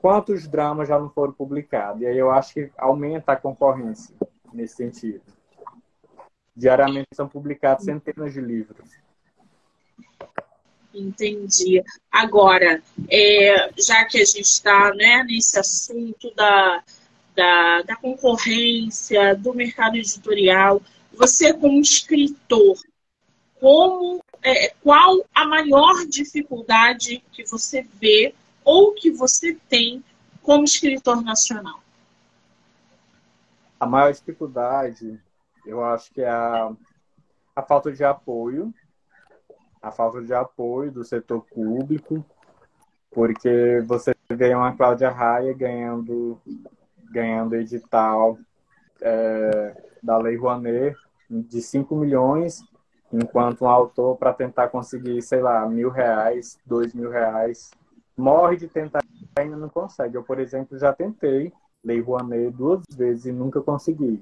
[0.01, 2.01] Quantos dramas já não foram publicados?
[2.01, 4.15] E aí eu acho que aumenta a concorrência
[4.53, 5.21] nesse sentido.
[6.55, 8.89] Diariamente são publicados centenas de livros.
[10.93, 11.83] Entendi.
[12.11, 16.83] Agora, é, já que a gente está né, nesse assunto da,
[17.35, 20.81] da, da, concorrência, do mercado editorial,
[21.13, 22.77] você como escritor,
[23.59, 30.03] como, é, qual a maior dificuldade que você vê ou que você tem
[30.41, 31.79] como escritor nacional?
[33.79, 35.19] A maior dificuldade,
[35.65, 36.71] eu acho que é a,
[37.55, 38.73] a falta de apoio
[39.81, 42.23] a falta de apoio do setor público,
[43.11, 46.39] porque você vê uma Cláudia Raia ganhando,
[47.11, 48.37] ganhando edital
[49.01, 50.95] é, da Lei Rouanet
[51.29, 52.61] de 5 milhões,
[53.11, 57.71] enquanto um autor, para tentar conseguir, sei lá, mil reais, dois mil reais,
[58.15, 60.15] morre de tentar e ainda não consegue.
[60.15, 64.21] Eu, por exemplo, já tentei Lei Rouanet duas vezes e nunca consegui.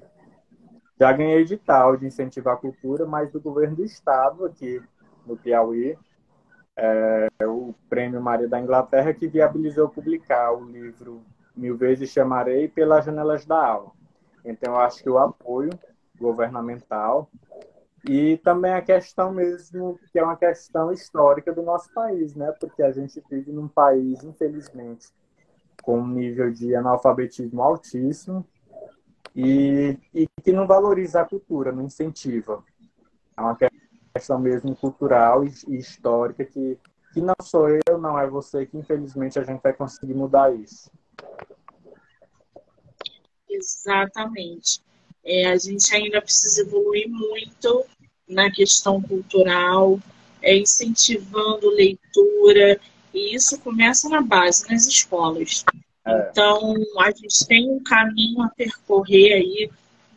[0.98, 4.82] Já ganhei edital de incentivo à cultura, mas do governo do estado aqui
[5.28, 5.96] no Piauí,
[6.76, 11.22] é, o Prêmio Maria da Inglaterra, que viabilizou publicar o livro
[11.56, 13.92] Mil Vezes Chamarei pelas Janelas da Aula.
[14.44, 15.70] Então, eu acho que o apoio
[16.18, 17.28] governamental
[18.08, 22.52] e também a questão mesmo, que é uma questão histórica do nosso país, né?
[22.60, 25.08] Porque a gente vive num país, infelizmente,
[25.82, 28.46] com um nível de analfabetismo altíssimo
[29.34, 32.62] e, e que não valoriza a cultura, não incentiva.
[33.36, 33.87] É uma questão
[34.38, 36.78] mesmo cultural e, histórica que,
[37.12, 40.90] que não sou eu, não é você, que infelizmente a gente vai conseguir mudar isso.
[43.48, 44.82] Exatamente.
[45.24, 47.84] É, a gente ainda precisa evoluir muito
[48.28, 49.98] na questão cultural.
[50.42, 52.80] é, incentivando leitura,
[53.12, 55.64] e isso começa na base, nas escolas.
[56.06, 56.30] É.
[56.30, 59.70] Então, a gente tem um caminho a percorrer aí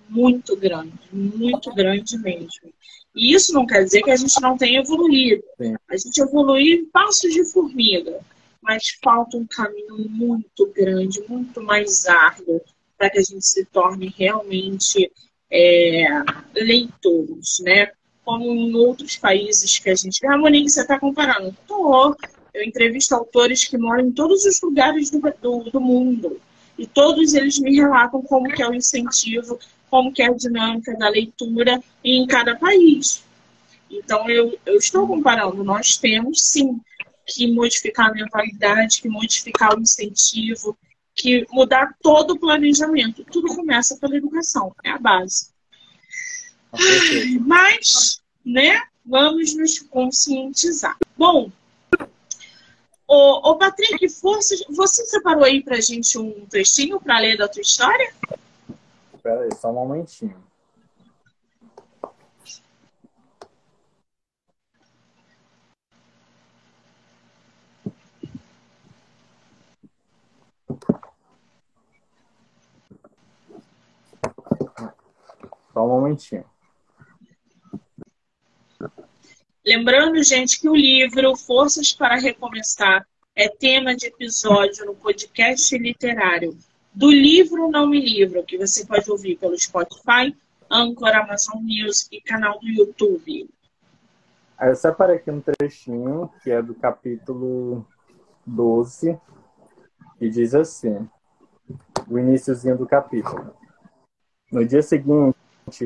[0.08, 2.74] muito grande, muito grande mesmo.
[3.16, 5.44] E isso não quer dizer que a gente não tenha evoluído.
[5.58, 5.76] Sim.
[5.90, 8.20] A gente evoluiu em passos de formiga,
[8.62, 12.62] mas falta um caminho muito grande, muito mais árduo,
[12.98, 15.12] para que a gente se torne realmente
[15.52, 16.06] é,
[16.56, 17.92] leitores, né?
[18.24, 20.26] Como em outros países que a gente.
[20.26, 21.56] Ah, Monique, você está comparando?
[21.68, 22.16] Tô.
[22.54, 26.40] Eu entrevisto autores que moram em todos os lugares do, do, do mundo.
[26.78, 29.60] E todos eles me relatam como que é o incentivo,
[29.92, 33.26] como que é a dinâmica da leitura em cada país.
[33.90, 35.66] Então, eu, eu estou comparando.
[35.66, 36.80] Nós temos, sim,
[37.28, 40.78] que modificar a mentalidade, que modificar o incentivo,
[41.14, 43.26] que mudar todo o planejamento.
[43.26, 45.52] Tudo começa pela educação, é a base.
[47.46, 50.98] Mas, né, vamos nos conscientizar.
[51.18, 51.52] Bom,
[53.06, 57.62] o, o Patrick, você, você separou aí pra gente um textinho para ler da tua
[57.62, 58.14] história?
[59.22, 60.44] Espera aí, só um momentinho.
[75.72, 76.44] Só um momentinho.
[79.64, 86.58] Lembrando, gente, que o livro Forças para Recomeçar é tema de episódio no podcast literário
[86.94, 90.36] do livro Não Me Livro, que você pode ouvir pelo Spotify,
[90.70, 93.50] Anchor, Amazon News e canal do YouTube.
[94.60, 97.86] Eu separei aqui um trechinho que é do capítulo
[98.46, 99.18] 12,
[100.20, 101.10] e diz assim,
[102.08, 103.56] o iníciozinho do capítulo.
[104.52, 105.36] No dia seguinte,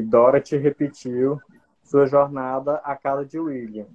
[0.03, 1.39] Dorothy repetiu
[1.83, 3.85] sua jornada à casa de William.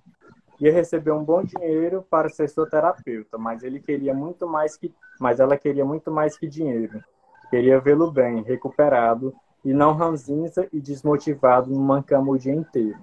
[0.60, 4.94] Ia receber um bom dinheiro para ser sua terapeuta, mas ele queria muito mais que,
[5.18, 7.02] mas ela queria muito mais que dinheiro.
[7.48, 12.98] Queria vê-lo bem, recuperado e não ranzinza e desmotivado numa cama o dia inteiro.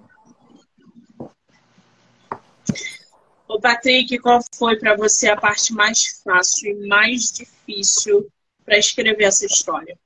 [3.48, 8.30] Ô Patrick, qual foi para você a parte mais fácil e mais difícil
[8.64, 9.98] para escrever essa história?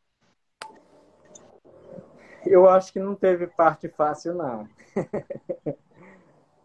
[2.46, 4.66] Eu acho que não teve parte fácil, não.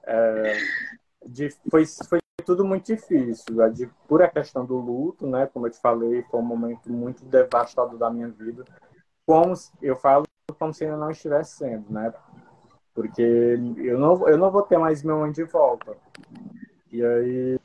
[0.07, 0.57] é,
[1.25, 3.61] de, foi, foi tudo muito difícil.
[3.61, 5.47] A de pura questão do luto, né?
[5.47, 8.63] Como eu te falei, foi um momento muito devastador da minha vida.
[9.25, 10.25] Como eu falo
[10.57, 12.13] como se ainda não estivesse sendo, né?
[12.93, 15.95] Porque eu não, eu não vou ter mais meu mãe de volta.
[16.91, 17.59] E aí,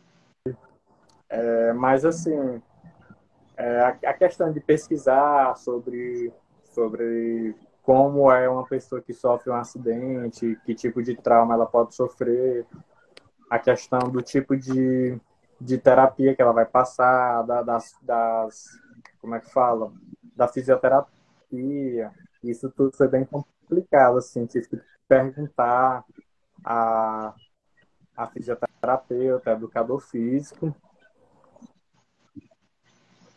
[1.28, 2.60] é, mas assim,
[3.56, 6.32] é, a, a questão de pesquisar sobre
[6.64, 11.94] sobre como é uma pessoa que sofre um acidente, que tipo de trauma ela pode
[11.94, 12.64] sofrer,
[13.50, 15.18] a questão do tipo de,
[15.60, 18.78] de terapia que ela vai passar, da, das, das,
[19.20, 19.92] como é que fala,
[20.34, 26.04] da fisioterapia, isso tudo foi bem complicado, assim, tive que perguntar
[26.64, 27.34] a,
[28.16, 30.74] a fisioterapeuta, a educador físico.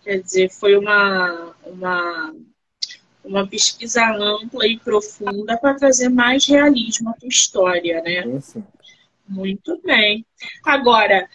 [0.03, 2.31] Quer dizer, foi uma, uma
[3.25, 8.39] uma pesquisa ampla e profunda para trazer mais realismo à tua história, né?
[8.39, 8.63] Sim.
[9.27, 10.25] Muito bem.
[10.63, 11.27] Agora,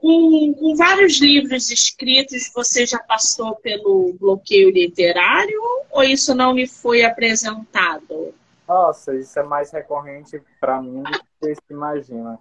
[0.00, 6.66] com, com, vários livros escritos, você já passou pelo bloqueio literário ou isso não lhe
[6.66, 8.34] foi apresentado?
[8.68, 12.38] Nossa, isso é mais recorrente para mim do que você imagina.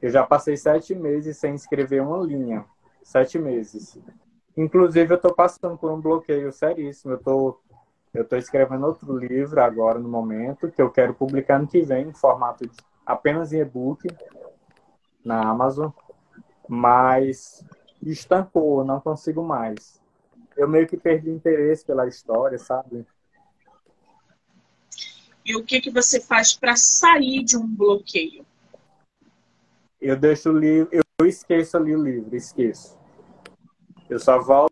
[0.00, 2.64] Eu já passei sete meses sem escrever uma linha.
[3.02, 3.98] Sete meses.
[4.56, 7.12] Inclusive, eu estou passando por um bloqueio seríssimo.
[7.12, 7.61] Eu estou
[8.12, 12.08] eu estou escrevendo outro livro agora no momento, que eu quero publicar no que vem,
[12.08, 14.06] em formato de, apenas em e-book,
[15.24, 15.90] na Amazon.
[16.68, 17.64] Mas
[18.02, 20.00] estancou, não consigo mais.
[20.56, 23.06] Eu meio que perdi interesse pela história, sabe?
[25.44, 28.44] E o que, que você faz para sair de um bloqueio?
[30.00, 32.98] Eu deixo o livro, eu esqueço ali o livro, esqueço.
[34.08, 34.70] Eu só volto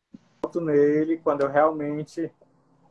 [0.60, 2.30] nele quando eu realmente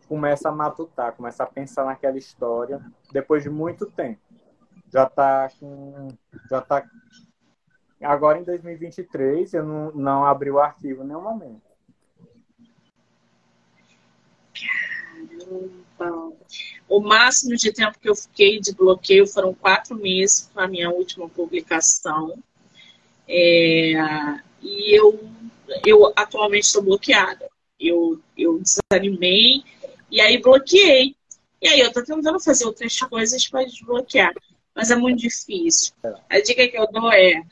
[0.09, 2.81] começa a matutar, começa a pensar naquela história
[3.13, 4.19] depois de muito tempo.
[4.91, 6.07] Já está com.
[6.49, 6.83] Já tá.
[8.01, 11.61] Agora em 2023, eu não, não abri o arquivo em nenhum momento.
[15.97, 16.33] Caramba!
[16.87, 20.89] O máximo de tempo que eu fiquei de bloqueio foram quatro meses com a minha
[20.89, 22.41] última publicação.
[23.27, 23.93] É,
[24.59, 25.19] e eu,
[25.85, 27.47] eu atualmente estou bloqueada.
[27.79, 29.63] Eu, eu desanimei
[30.11, 31.15] e aí bloqueei.
[31.61, 34.33] E aí eu tô tentando fazer outras coisas para desbloquear.
[34.75, 35.93] mas é muito difícil.
[36.29, 37.43] A dica que eu dou é: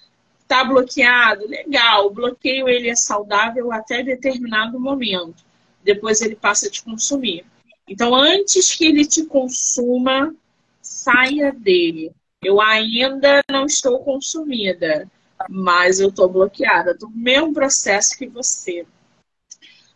[0.48, 1.48] tá bloqueado?
[1.48, 5.46] Legal, o bloqueio ele é saudável até determinado momento.
[5.84, 7.46] Depois ele passa a te consumir.
[7.88, 10.34] Então, antes que ele te consuma,
[10.82, 12.12] saia dele.
[12.44, 15.10] Eu ainda não estou consumida,
[15.50, 18.86] mas eu estou bloqueada do mesmo processo que você.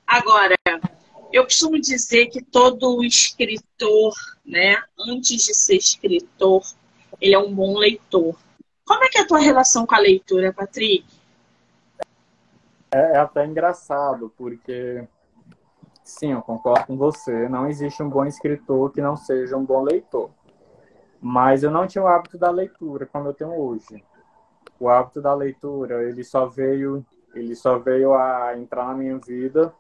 [0.08, 0.56] Agora,
[1.34, 4.14] eu costumo dizer que todo escritor,
[4.46, 6.62] né, antes de ser escritor,
[7.20, 8.36] ele é um bom leitor.
[8.86, 11.06] Como é que é a tua relação com a leitura, Patrick?
[12.94, 15.08] É, é até engraçado, porque
[16.04, 17.48] sim, eu concordo com você.
[17.48, 20.30] Não existe um bom escritor que não seja um bom leitor.
[21.22, 24.04] Mas eu não tinha o hábito da leitura como eu tenho hoje.
[24.80, 27.06] O hábito da leitura, ele só veio,
[27.36, 29.74] ele só veio a entrar na minha vida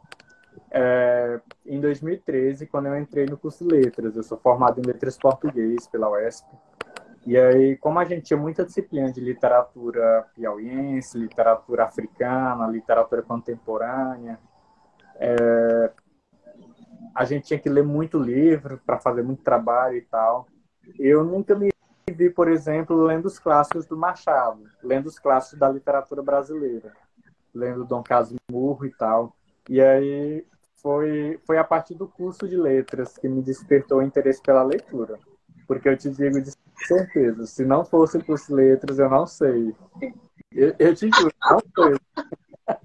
[0.71, 4.15] é, em 2013, quando eu entrei no curso de letras.
[4.15, 6.47] Eu sou formado em letras português pela UESP.
[7.25, 14.39] E aí, como a gente tinha muita disciplina de literatura piauiense, literatura africana, literatura contemporânea,
[15.17, 15.91] é,
[17.13, 20.47] a gente tinha que ler muito livro para fazer muito trabalho e tal.
[20.97, 21.71] Eu nunca me
[22.09, 26.91] vi, por exemplo, lendo os clássicos do Machado, lendo os clássicos da literatura brasileira,
[27.53, 29.35] lendo Dom Casmurro e tal.
[29.69, 30.45] E aí
[30.81, 35.19] foi, foi a partir do curso de letras que me despertou o interesse pela leitura.
[35.67, 36.51] Porque eu te digo de
[36.85, 39.73] certeza, se não fosse o curso de letras, eu não sei.
[40.51, 42.77] Eu, eu te juro, não sei.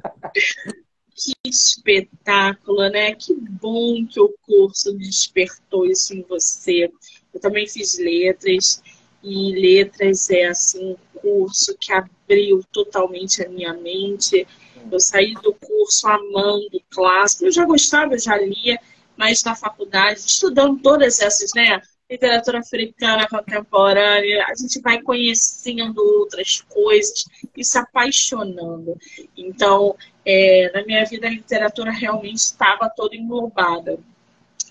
[1.16, 3.14] Que espetáculo, né?
[3.14, 6.92] Que bom que o curso despertou isso em você.
[7.32, 8.82] Eu também fiz letras
[9.22, 14.46] e letras é assim um curso que abriu totalmente a minha mente.
[14.90, 17.46] Eu saí do curso amando clássico.
[17.46, 18.78] Eu já gostava, eu já lia,
[19.16, 21.80] mas na faculdade, estudando todas essas, né?
[22.08, 27.24] Literatura africana contemporânea, a gente vai conhecendo outras coisas
[27.56, 28.96] e se apaixonando.
[29.36, 33.98] Então, é, na minha vida, a literatura realmente estava toda englobada.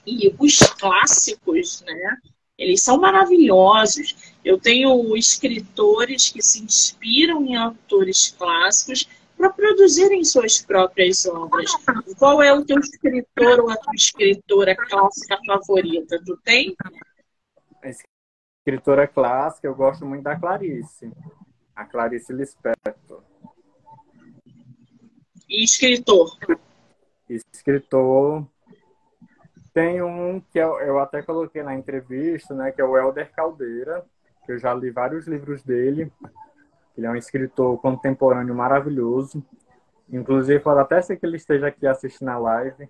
[0.07, 2.17] E os clássicos, né?
[2.57, 4.15] Eles são maravilhosos.
[4.43, 11.71] Eu tenho escritores que se inspiram em autores clássicos para produzirem suas próprias obras.
[12.17, 16.21] Qual é o teu escritor ou a tua escritora clássica favorita?
[16.25, 16.75] Tu tem?
[18.65, 21.11] Escritora clássica, eu gosto muito da Clarice.
[21.75, 23.21] A Clarice Lispector.
[25.47, 26.37] E escritor?
[27.29, 28.47] Escritor.
[29.73, 34.05] Tem um que eu, eu até coloquei na entrevista, né, que é o Helder Caldeira,
[34.45, 36.11] que eu já li vários livros dele.
[36.97, 39.43] Ele é um escritor contemporâneo maravilhoso.
[40.09, 42.87] Inclusive, pode até ser que ele esteja aqui assistindo a live.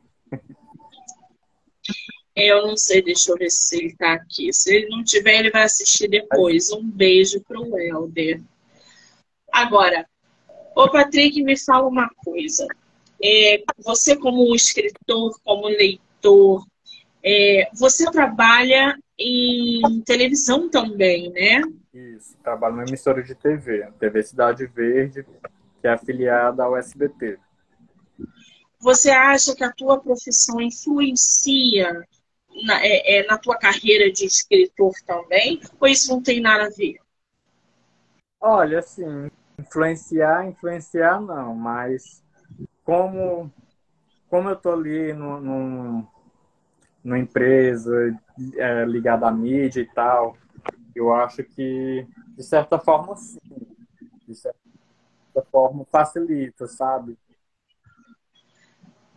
[2.35, 4.51] Eu não sei, deixa eu ver se ele está aqui.
[4.51, 6.69] Se ele não tiver, ele vai assistir depois.
[6.71, 8.41] Um beijo para o Helder.
[9.51, 10.05] Agora,
[10.75, 12.67] ô Patrick, me fala uma coisa.
[13.23, 16.65] É, você, como escritor, como leitor,
[17.23, 21.61] é, você trabalha em televisão também, né?
[21.95, 25.25] Isso, trabalho numa emissora de TV, TV Cidade Verde,
[25.79, 27.39] que é afiliada ao SBT.
[28.81, 32.05] Você acha que a tua profissão influencia
[32.65, 35.61] na, é, é, na tua carreira de escritor também?
[35.79, 36.97] Ou isso não tem nada a ver?
[38.41, 42.21] Olha, assim, influenciar, influenciar não, mas
[42.83, 43.49] como,
[44.29, 46.07] como eu tô ali no, no,
[47.01, 48.13] numa empresa
[48.57, 50.37] é, ligada à mídia e tal,
[50.95, 53.39] eu acho que, de certa forma, sim.
[54.27, 54.55] De certa
[55.51, 57.17] forma, facilita, sabe?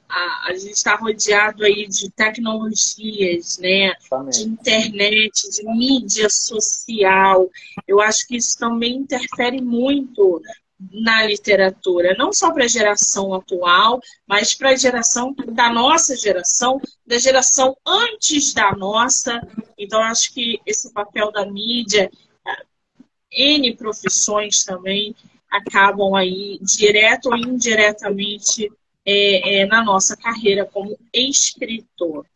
[0.09, 3.93] A, a gente está rodeado aí de tecnologias, né?
[4.31, 7.49] De internet, de mídia social.
[7.87, 10.43] Eu acho que isso também interfere muito
[10.79, 16.81] na literatura, não só para a geração atual, mas para a geração da nossa geração,
[17.05, 19.41] da geração antes da nossa.
[19.77, 22.09] Então, acho que esse papel da mídia,
[23.31, 25.15] N profissões também
[25.51, 28.71] acabam aí, direto ou indiretamente,
[29.05, 32.27] é, é, na nossa carreira como escritor.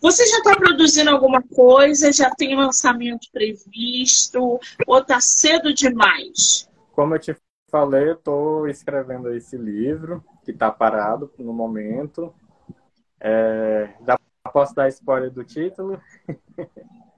[0.00, 2.12] Você já está produzindo alguma coisa?
[2.12, 4.60] Já tem lançamento previsto?
[4.86, 6.68] Ou está cedo demais?
[6.92, 7.34] Como eu te
[7.68, 12.34] falei, eu estou escrevendo esse livro, que está parado no momento.
[13.20, 14.18] É, dá,
[14.52, 16.00] posso dar spoiler do título?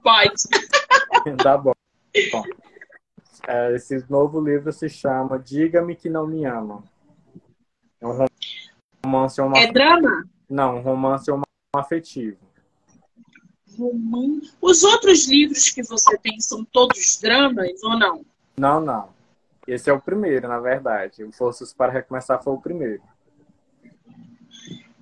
[0.03, 0.43] Pode.
[1.43, 1.73] Dá bom.
[2.31, 2.43] bom
[3.47, 6.83] é, esse novo livro se chama Diga-me que não me ama.
[7.99, 8.25] É um
[9.03, 9.57] romance uma...
[9.57, 10.25] É drama?
[10.49, 11.31] Não, um romance
[11.75, 12.37] afetivo.
[13.77, 14.53] Romance.
[14.61, 18.25] Os outros livros que você tem são todos dramas ou não?
[18.57, 19.20] Não, não.
[19.67, 21.23] Esse é o primeiro, na verdade.
[21.23, 23.01] O Forças para Recomeçar foi o primeiro.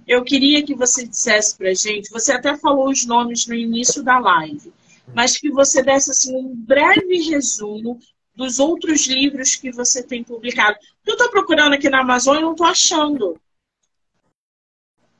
[0.07, 4.17] Eu queria que você dissesse pra gente, você até falou os nomes no início da
[4.17, 4.73] live,
[5.13, 7.99] mas que você desse assim, um breve resumo
[8.35, 10.77] dos outros livros que você tem publicado.
[11.05, 13.39] Eu estou procurando aqui na Amazon e não estou achando.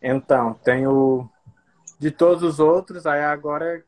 [0.02, 1.30] Então, tenho
[2.00, 3.84] de todos os outros, aí agora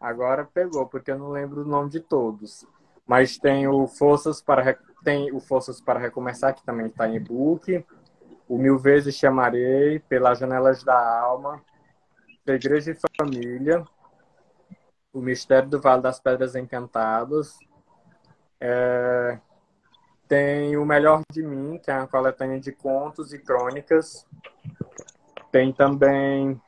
[0.00, 2.64] agora pegou, porque eu não lembro o nome de todos.
[3.06, 4.78] Mas tem o Forças para
[5.08, 7.82] tem o Forças para Recomeçar, que também está em e-book.
[8.46, 11.64] O Mil Vezes Chamarei, Pelas Janelas da Alma,
[12.46, 13.82] Segredo de Família,
[15.10, 17.56] O Mistério do Vale das Pedras Encantadas.
[18.60, 19.38] É...
[20.28, 24.26] Tem O Melhor de Mim, que é uma coletânea de contos e crônicas.
[25.50, 26.60] Tem também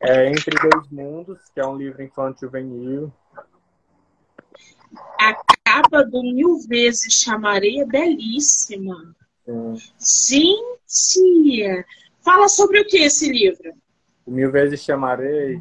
[0.00, 3.12] é, Entre Dois Mundos, que é um livro infantil juvenil.
[5.96, 9.14] Capa do Mil Vezes Chamarei é belíssima.
[9.98, 10.56] Sim.
[10.86, 11.84] Gente!
[12.22, 13.72] Fala sobre o que esse livro?
[14.26, 15.60] O Mil Vezes Chamarei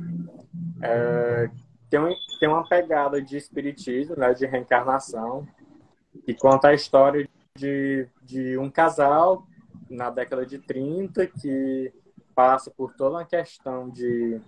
[0.82, 1.50] é,
[1.90, 5.48] tem, um, tem uma pegada de espiritismo, né, de reencarnação,
[6.28, 9.48] e conta a história de, de um casal
[9.90, 11.94] na década de 30 que
[12.34, 14.42] passa por toda uma questão de,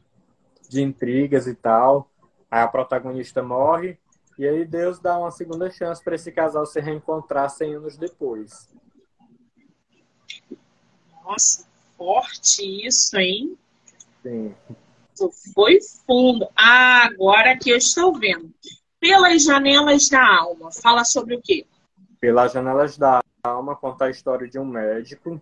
[0.69, 2.09] de intrigas e tal.
[2.49, 3.97] Aí a protagonista morre
[4.37, 8.69] e aí Deus dá uma segunda chance para esse casal se reencontrar 100 anos depois.
[11.23, 11.67] Nossa,
[11.97, 13.57] forte isso, hein?
[14.21, 14.55] Sim.
[15.53, 16.47] Foi fundo.
[16.55, 18.53] Ah, agora que eu estou vendo.
[18.99, 20.71] Pelas Janelas da Alma.
[20.71, 21.65] Fala sobre o quê?
[22.19, 25.41] Pelas Janelas da Alma conta a história de um médico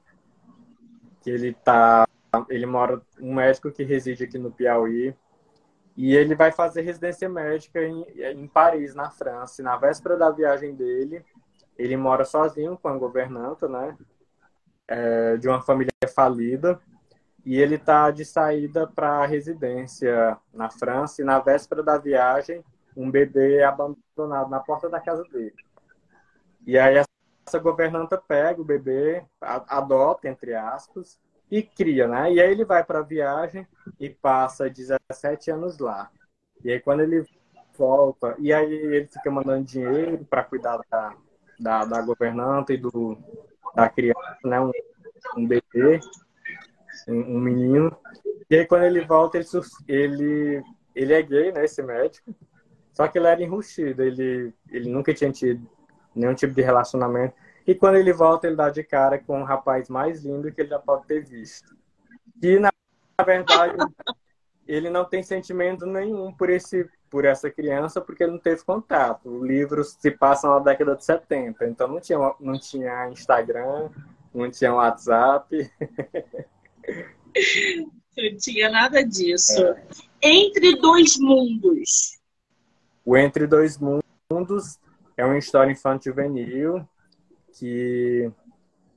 [1.22, 2.08] que ele tá
[2.50, 5.16] ele mora um médico que reside aqui no Piauí
[5.96, 9.62] e ele vai fazer residência médica em, em Paris, na França.
[9.62, 11.24] E na véspera da viagem dele,
[11.78, 13.98] ele mora sozinho com a governanta, né?
[14.88, 16.80] É, de uma família falida.
[17.46, 21.22] E ele tá de saída para a residência na França.
[21.22, 22.64] E na véspera da viagem,
[22.96, 25.56] um bebê é abandonado na porta da casa dele.
[26.66, 26.98] E aí
[27.48, 31.20] essa governanta pega o bebê, adota, entre aspas,
[31.50, 32.34] e cria, né?
[32.34, 33.68] E aí ele vai para a viagem
[34.00, 36.10] e passa 17 anos lá.
[36.64, 37.26] E aí quando ele
[37.78, 41.16] volta, e aí ele fica mandando dinheiro para cuidar da,
[41.60, 43.18] da, da, governanta e do,
[43.76, 44.60] da criança, né?
[44.60, 44.72] Um,
[45.38, 46.00] um bebê,
[47.08, 47.96] um, um, menino.
[48.50, 49.48] E aí quando ele volta, ele,
[49.88, 50.64] ele,
[50.96, 51.66] ele é gay, né?
[51.66, 52.34] Esse médico.
[52.94, 55.70] Só que ele era enrustido, ele, ele nunca tinha tido
[56.16, 57.36] nenhum tipo de relacionamento.
[57.68, 60.70] E quando ele volta, ele dá de cara com o rapaz mais lindo que ele
[60.70, 61.76] já pode ter visto.
[62.42, 62.72] E, na
[63.26, 63.76] verdade,
[64.68, 69.30] ele não tem sentimento nenhum por, esse, por essa criança, porque ele não teve contato.
[69.30, 73.90] O livro se passa na década de 70, então não tinha, não tinha Instagram,
[74.34, 75.72] não tinha WhatsApp.
[78.18, 79.62] Não tinha nada disso.
[79.62, 79.84] É.
[80.22, 82.18] Entre Dois Mundos.
[83.04, 84.80] O Entre Dois Mundos
[85.18, 86.88] é uma história infantil juvenil
[87.58, 88.32] que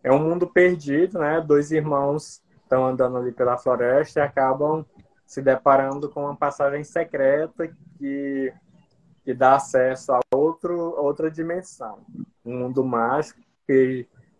[0.02, 1.40] é um mundo perdido, né?
[1.40, 4.84] Dois irmãos estão andando ali pela floresta e acabam
[5.26, 8.52] se deparando com uma passagem secreta que,
[9.24, 11.98] que dá acesso a outro, outra dimensão.
[12.44, 13.40] Um mundo mágico,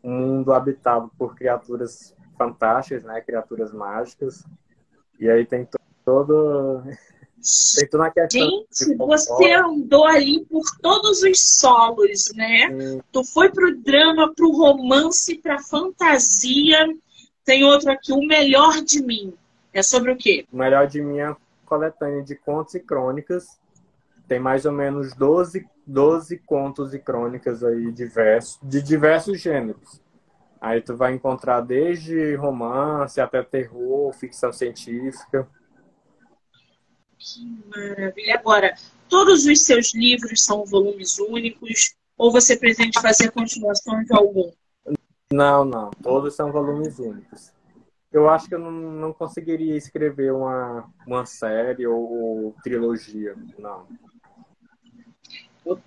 [0.03, 3.21] um mundo habitado por criaturas fantásticas, né?
[3.21, 4.47] Criaturas mágicas.
[5.19, 5.69] E aí tem
[6.05, 6.83] todo
[7.43, 12.69] Feito na questão Gente, você andou ali por todos os solos, né?
[12.71, 13.01] Hum.
[13.13, 16.87] Tu foi pro drama, pro romance, pra fantasia.
[17.45, 19.35] Tem outro aqui, O Melhor de Mim.
[19.73, 20.47] É sobre o quê?
[20.53, 21.35] O Melhor de Mim é
[21.65, 23.59] coletânea de contos e crônicas.
[24.27, 30.03] Tem mais ou menos 12, 12 contos e crônicas aí diversos, de diversos gêneros.
[30.61, 35.49] Aí tu vai encontrar desde romance até terror, ficção científica.
[37.19, 38.35] Que maravilha.
[38.35, 38.75] Agora,
[39.09, 44.51] todos os seus livros são volumes únicos ou você pretende fazer continuação de algum?
[45.33, 45.91] Não, não.
[46.03, 47.53] Todos são volumes únicos.
[48.11, 53.87] Eu acho que eu não, não conseguiria escrever uma, uma série ou, ou trilogia, não.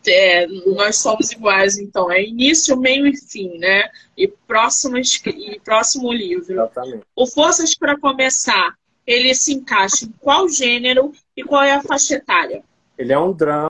[0.05, 2.11] É, nós somos iguais, então.
[2.11, 3.89] É início, meio e fim, né?
[4.15, 6.53] E próximo, e próximo livro.
[6.53, 7.03] Exatamente.
[7.15, 8.75] O Forças para Começar
[9.05, 12.63] ele se encaixa em qual gênero e qual é a faixa etária?
[12.97, 13.69] Ele é um drama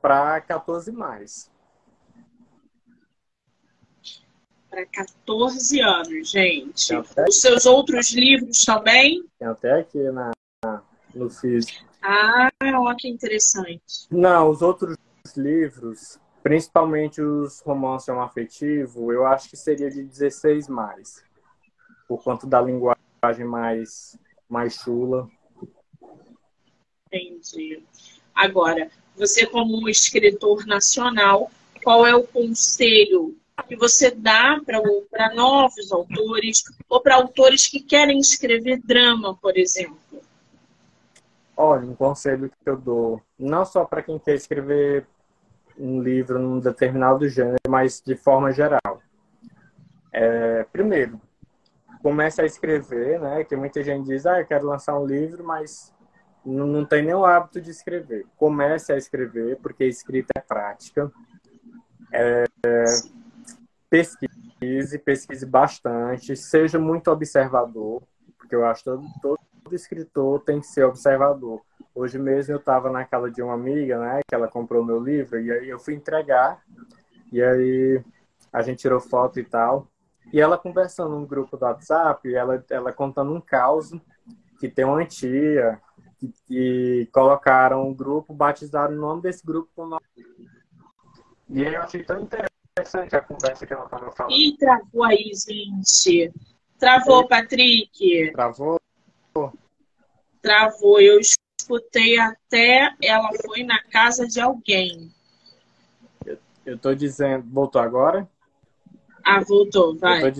[0.00, 1.50] para 14 mais.
[4.70, 6.94] para 14 anos, gente.
[7.28, 9.24] Os seus outros livros também?
[9.38, 10.30] Tem até aqui na,
[11.14, 11.84] no físico.
[12.00, 14.06] Ah, olha que interessante.
[14.10, 14.96] Não, os outros
[15.36, 21.22] livros, principalmente os romances afetivo, eu acho que seria de 16 mais.
[22.08, 25.28] Por conta da linguagem mais, mais chula.
[27.12, 27.82] Entendi.
[28.34, 31.50] Agora, você como escritor nacional,
[31.82, 33.36] qual é o conselho
[33.68, 39.98] que você dá para novos autores ou para autores que querem escrever drama, por exemplo?
[41.56, 45.06] Olha, um conselho que eu dou, não só para quem quer escrever
[45.78, 49.02] um livro num determinado gênero, mas de forma geral.
[50.12, 51.20] É, primeiro,
[52.02, 53.44] comece a escrever, né?
[53.44, 55.92] Que muita gente diz, ah, eu quero lançar um livro, mas
[56.44, 58.26] não, não tem nem o hábito de escrever.
[58.36, 61.10] Comece a escrever, porque escrita é prática.
[62.12, 62.44] É,
[63.88, 68.02] pesquise, pesquise bastante, seja muito observador,
[68.38, 71.60] porque eu acho que todo, todo escritor tem que ser observador.
[71.94, 75.40] Hoje mesmo eu estava na casa de uma amiga, né, que ela comprou meu livro,
[75.40, 76.62] e aí eu fui entregar,
[77.32, 78.02] e aí
[78.52, 79.88] a gente tirou foto e tal,
[80.32, 83.92] e ela conversando num grupo do WhatsApp, ela, ela contando um caos
[84.60, 85.80] que tem uma tia
[86.20, 90.04] que, que colocaram um grupo, batizaram o nome desse grupo com o nome.
[91.48, 92.50] E aí eu achei tão interessante
[92.80, 94.32] interessante a conversa que ela estava falando.
[94.32, 96.32] Ih, travou aí, gente.
[96.78, 98.32] Travou, Patrick.
[98.32, 98.80] Travou?
[100.40, 101.00] Travou.
[101.00, 105.12] Eu escutei até ela foi na casa de alguém.
[106.24, 107.44] Eu, eu tô dizendo.
[107.50, 108.28] Voltou agora?
[109.24, 110.32] Ah, voltou, vai.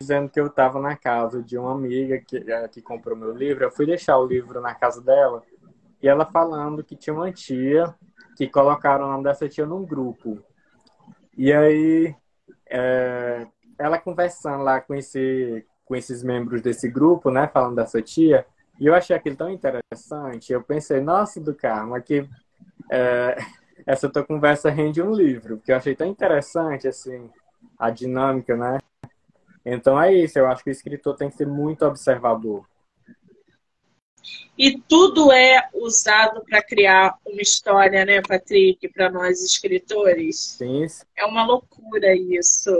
[0.00, 3.64] Dizendo que eu estava na casa de uma amiga que, eh, que comprou meu livro.
[3.64, 5.42] Eu fui deixar o livro na casa dela
[6.02, 7.94] e ela falando que tinha uma tia
[8.36, 10.38] que colocaram o nome dessa tia num grupo.
[11.36, 12.14] E aí,
[12.70, 13.46] é,
[13.78, 18.46] ela conversando lá com, esse, com esses membros desse grupo, né, falando dessa tia,
[18.78, 20.52] e eu achei aquilo tão interessante.
[20.52, 22.28] Eu pensei, nossa, do Carmo, que
[22.90, 23.36] é,
[23.86, 27.28] essa tua conversa rende um livro, porque eu achei tão interessante, assim,
[27.78, 28.78] a dinâmica, né?
[29.64, 32.66] Então é isso, eu acho que o escritor tem que ser muito observador.
[34.56, 40.56] E tudo é usado para criar uma história, né, Patrick, para nós escritores?
[40.58, 40.84] Sim.
[41.16, 42.72] É uma loucura isso.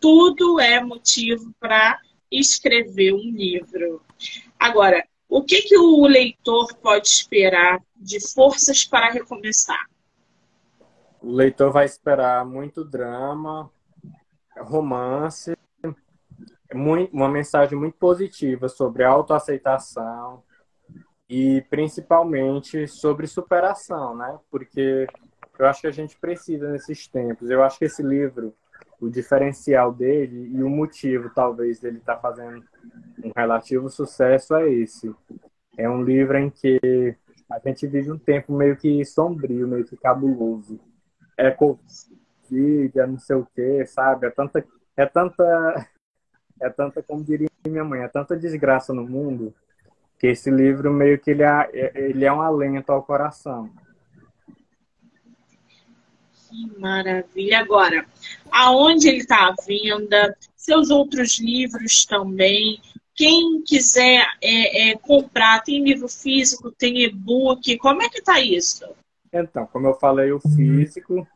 [0.00, 2.00] Tudo é motivo para
[2.30, 4.02] escrever um livro.
[4.58, 9.88] Agora, o que, que o leitor pode esperar de forças para recomeçar?
[11.22, 13.70] O leitor vai esperar muito drama,
[14.58, 15.53] romance,
[16.74, 20.42] uma mensagem muito positiva sobre autoaceitação,
[21.28, 24.38] e principalmente sobre superação, né?
[24.50, 25.06] Porque
[25.58, 27.50] eu acho que a gente precisa nesses tempos.
[27.50, 28.54] Eu acho que esse livro,
[29.00, 32.62] o diferencial dele e o motivo, talvez, dele estar tá fazendo
[33.22, 35.14] um relativo sucesso é esse.
[35.76, 37.16] É um livro em que
[37.50, 40.78] a gente vive um tempo meio que sombrio, meio que cabuloso.
[41.36, 44.26] É Covid, é não sei o quê, sabe?
[44.26, 44.64] É tanta,
[44.96, 45.88] é tanta,
[46.64, 49.54] é tanta, como diria minha mãe, é tanta desgraça no mundo
[50.18, 53.70] que esse livro meio que ele é, ele é um alento ao coração.
[56.48, 57.60] Que maravilha!
[57.60, 58.06] Agora,
[58.50, 60.36] aonde ele está à venda?
[60.56, 62.80] Seus outros livros também.
[63.14, 68.84] Quem quiser é, é, comprar, tem livro físico, tem e-book, como é que está isso?
[69.32, 71.26] Então, como eu falei, o físico,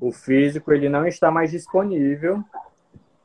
[0.00, 2.42] o físico ele não está mais disponível,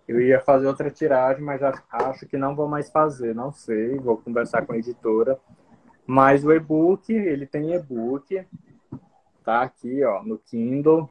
[0.08, 4.18] eu ia fazer outra tiragem, mas acho que não vou mais fazer, não sei, vou
[4.18, 5.38] conversar com a editora.
[6.06, 8.46] Mas o e-book, ele tem e-book,
[9.44, 11.10] tá aqui, ó, no Kindle.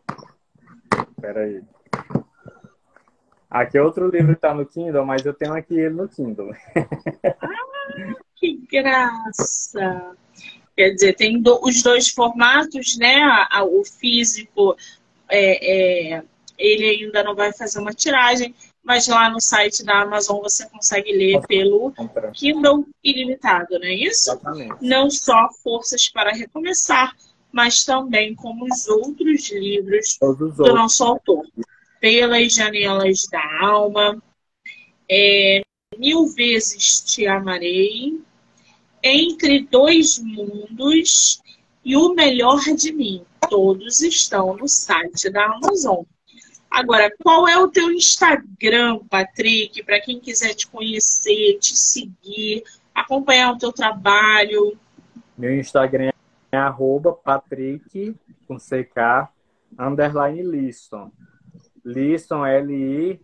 [1.11, 1.63] Espera aí.
[3.51, 6.51] Aqui outro livro que tá no Kindle, mas eu tenho aqui ele no Kindle.
[6.75, 10.17] ah, que graça!
[10.75, 13.23] Quer dizer, tem do, os dois formatos, né?
[13.71, 14.77] O físico,
[15.29, 16.23] é, é,
[16.59, 18.55] ele ainda não vai fazer uma tiragem,
[18.87, 21.93] mas lá no site da Amazon você consegue ler pelo
[22.33, 24.31] Kindle ilimitado, não é isso?
[24.31, 24.77] Exatamente.
[24.81, 27.13] Não só Forças para Recomeçar,
[27.51, 31.45] mas também como os outros livros do nosso autor.
[32.01, 34.23] Pelas Janelas da Alma,
[35.11, 35.63] é,
[35.99, 38.21] Mil Vezes Te Amarei,
[39.03, 41.43] Entre Dois Mundos
[41.85, 43.25] e O Melhor de Mim.
[43.51, 46.05] Todos estão no site da Amazon.
[46.77, 52.63] Agora, qual é o teu Instagram, Patrick, para quem quiser te conhecer, te seguir,
[52.95, 54.77] acompanhar o teu trabalho?
[55.39, 56.11] Meu Instagram
[56.53, 58.15] é arroba Patrick,
[58.47, 59.27] com CK,
[59.79, 61.11] underline Liston.
[61.83, 63.23] Lisson, L-I-S-S-O-N.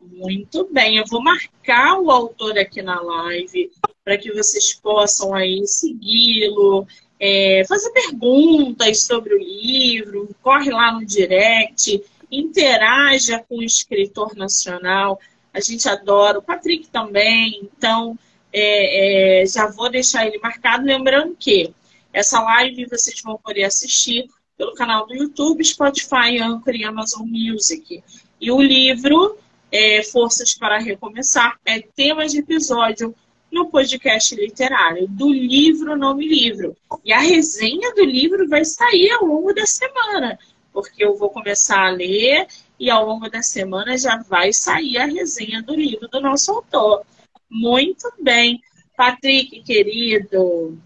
[0.00, 3.70] Muito bem, eu vou marcar o autor aqui na live
[4.04, 6.86] para que vocês possam aí segui-lo,
[7.18, 15.20] é, fazer perguntas sobre o livro, corre lá no direct, interaja com o escritor nacional.
[15.52, 18.16] A gente adora, o Patrick também, então
[18.52, 21.74] é, é, já vou deixar ele marcado, lembrando que
[22.12, 28.02] essa live vocês vão poder assistir pelo canal do YouTube, Spotify, Anchor e Amazon Music.
[28.40, 29.36] E o livro
[29.70, 33.14] é, Forças para Recomeçar é tema de episódio
[33.50, 36.76] no podcast literário do livro Nome Livro.
[37.04, 40.38] E a resenha do livro vai sair ao longo da semana,
[40.72, 42.46] porque eu vou começar a ler
[42.78, 47.04] e ao longo da semana já vai sair a resenha do livro do nosso autor.
[47.50, 48.60] Muito bem.
[48.96, 50.78] Patrick, querido,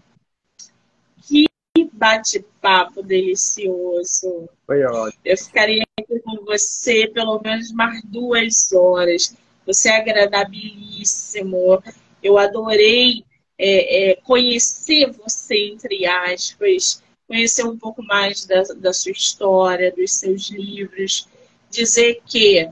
[1.75, 4.47] que bate-papo delicioso.
[4.67, 5.21] Foi ótimo.
[5.25, 9.35] Eu ficaria aqui com você pelo menos mais duas horas.
[9.65, 11.81] Você é agradabilíssimo.
[12.21, 13.25] Eu adorei
[13.57, 20.11] é, é, conhecer você, entre aspas, conhecer um pouco mais da, da sua história, dos
[20.13, 21.27] seus livros.
[21.71, 22.69] Dizer que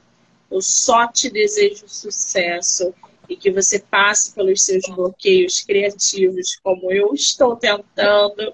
[0.51, 2.93] eu só te desejo sucesso
[3.27, 8.53] e que você passe pelos seus bloqueios criativos, como eu estou tentando,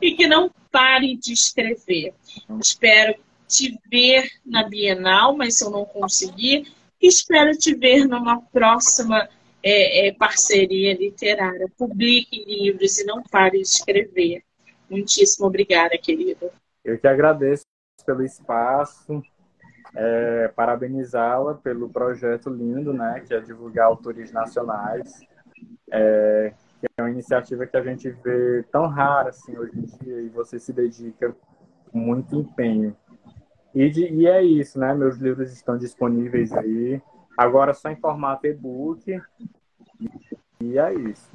[0.00, 2.14] e que não pare de escrever.
[2.60, 3.14] Espero
[3.46, 9.28] te ver na Bienal, mas se eu não conseguir, espero te ver numa próxima
[9.62, 11.66] é, é, parceria literária.
[11.76, 14.42] Publique livros e não pare de escrever.
[14.88, 16.50] Muitíssimo obrigada, querido.
[16.84, 17.64] Eu que agradeço
[18.06, 19.22] pelo espaço,
[19.94, 25.20] é, parabenizá-la pelo projeto lindo, né, que é divulgar autores nacionais,
[25.90, 30.20] é, que é uma iniciativa que a gente vê tão rara assim hoje em dia
[30.20, 31.34] e você se dedica
[31.90, 32.96] com muito empenho.
[33.74, 34.94] E, de, e é isso, né?
[34.94, 37.02] Meus livros estão disponíveis aí.
[37.36, 39.20] Agora só em formato e-book.
[40.60, 41.30] E, é isso.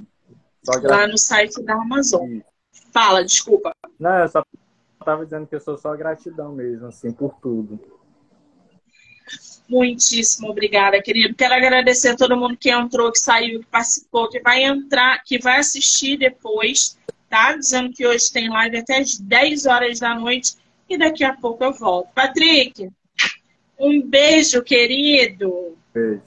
[0.83, 2.39] Lá no site da Amazon.
[2.91, 3.73] Fala, desculpa.
[3.99, 4.43] Não, eu só
[4.99, 7.79] estava dizendo que eu sou só gratidão mesmo, assim, por tudo.
[9.73, 11.33] Muitíssimo obrigada, querido.
[11.33, 15.39] Quero agradecer a todo mundo que entrou, que saiu, que participou, que vai entrar, que
[15.39, 16.95] vai assistir depois,
[17.27, 17.57] tá?
[17.57, 20.53] Dizendo que hoje tem live até as 10 horas da noite
[20.87, 22.13] e daqui a pouco eu volto.
[22.13, 22.87] Patrick,
[23.79, 25.75] um beijo, querido.
[25.91, 26.21] Beijo.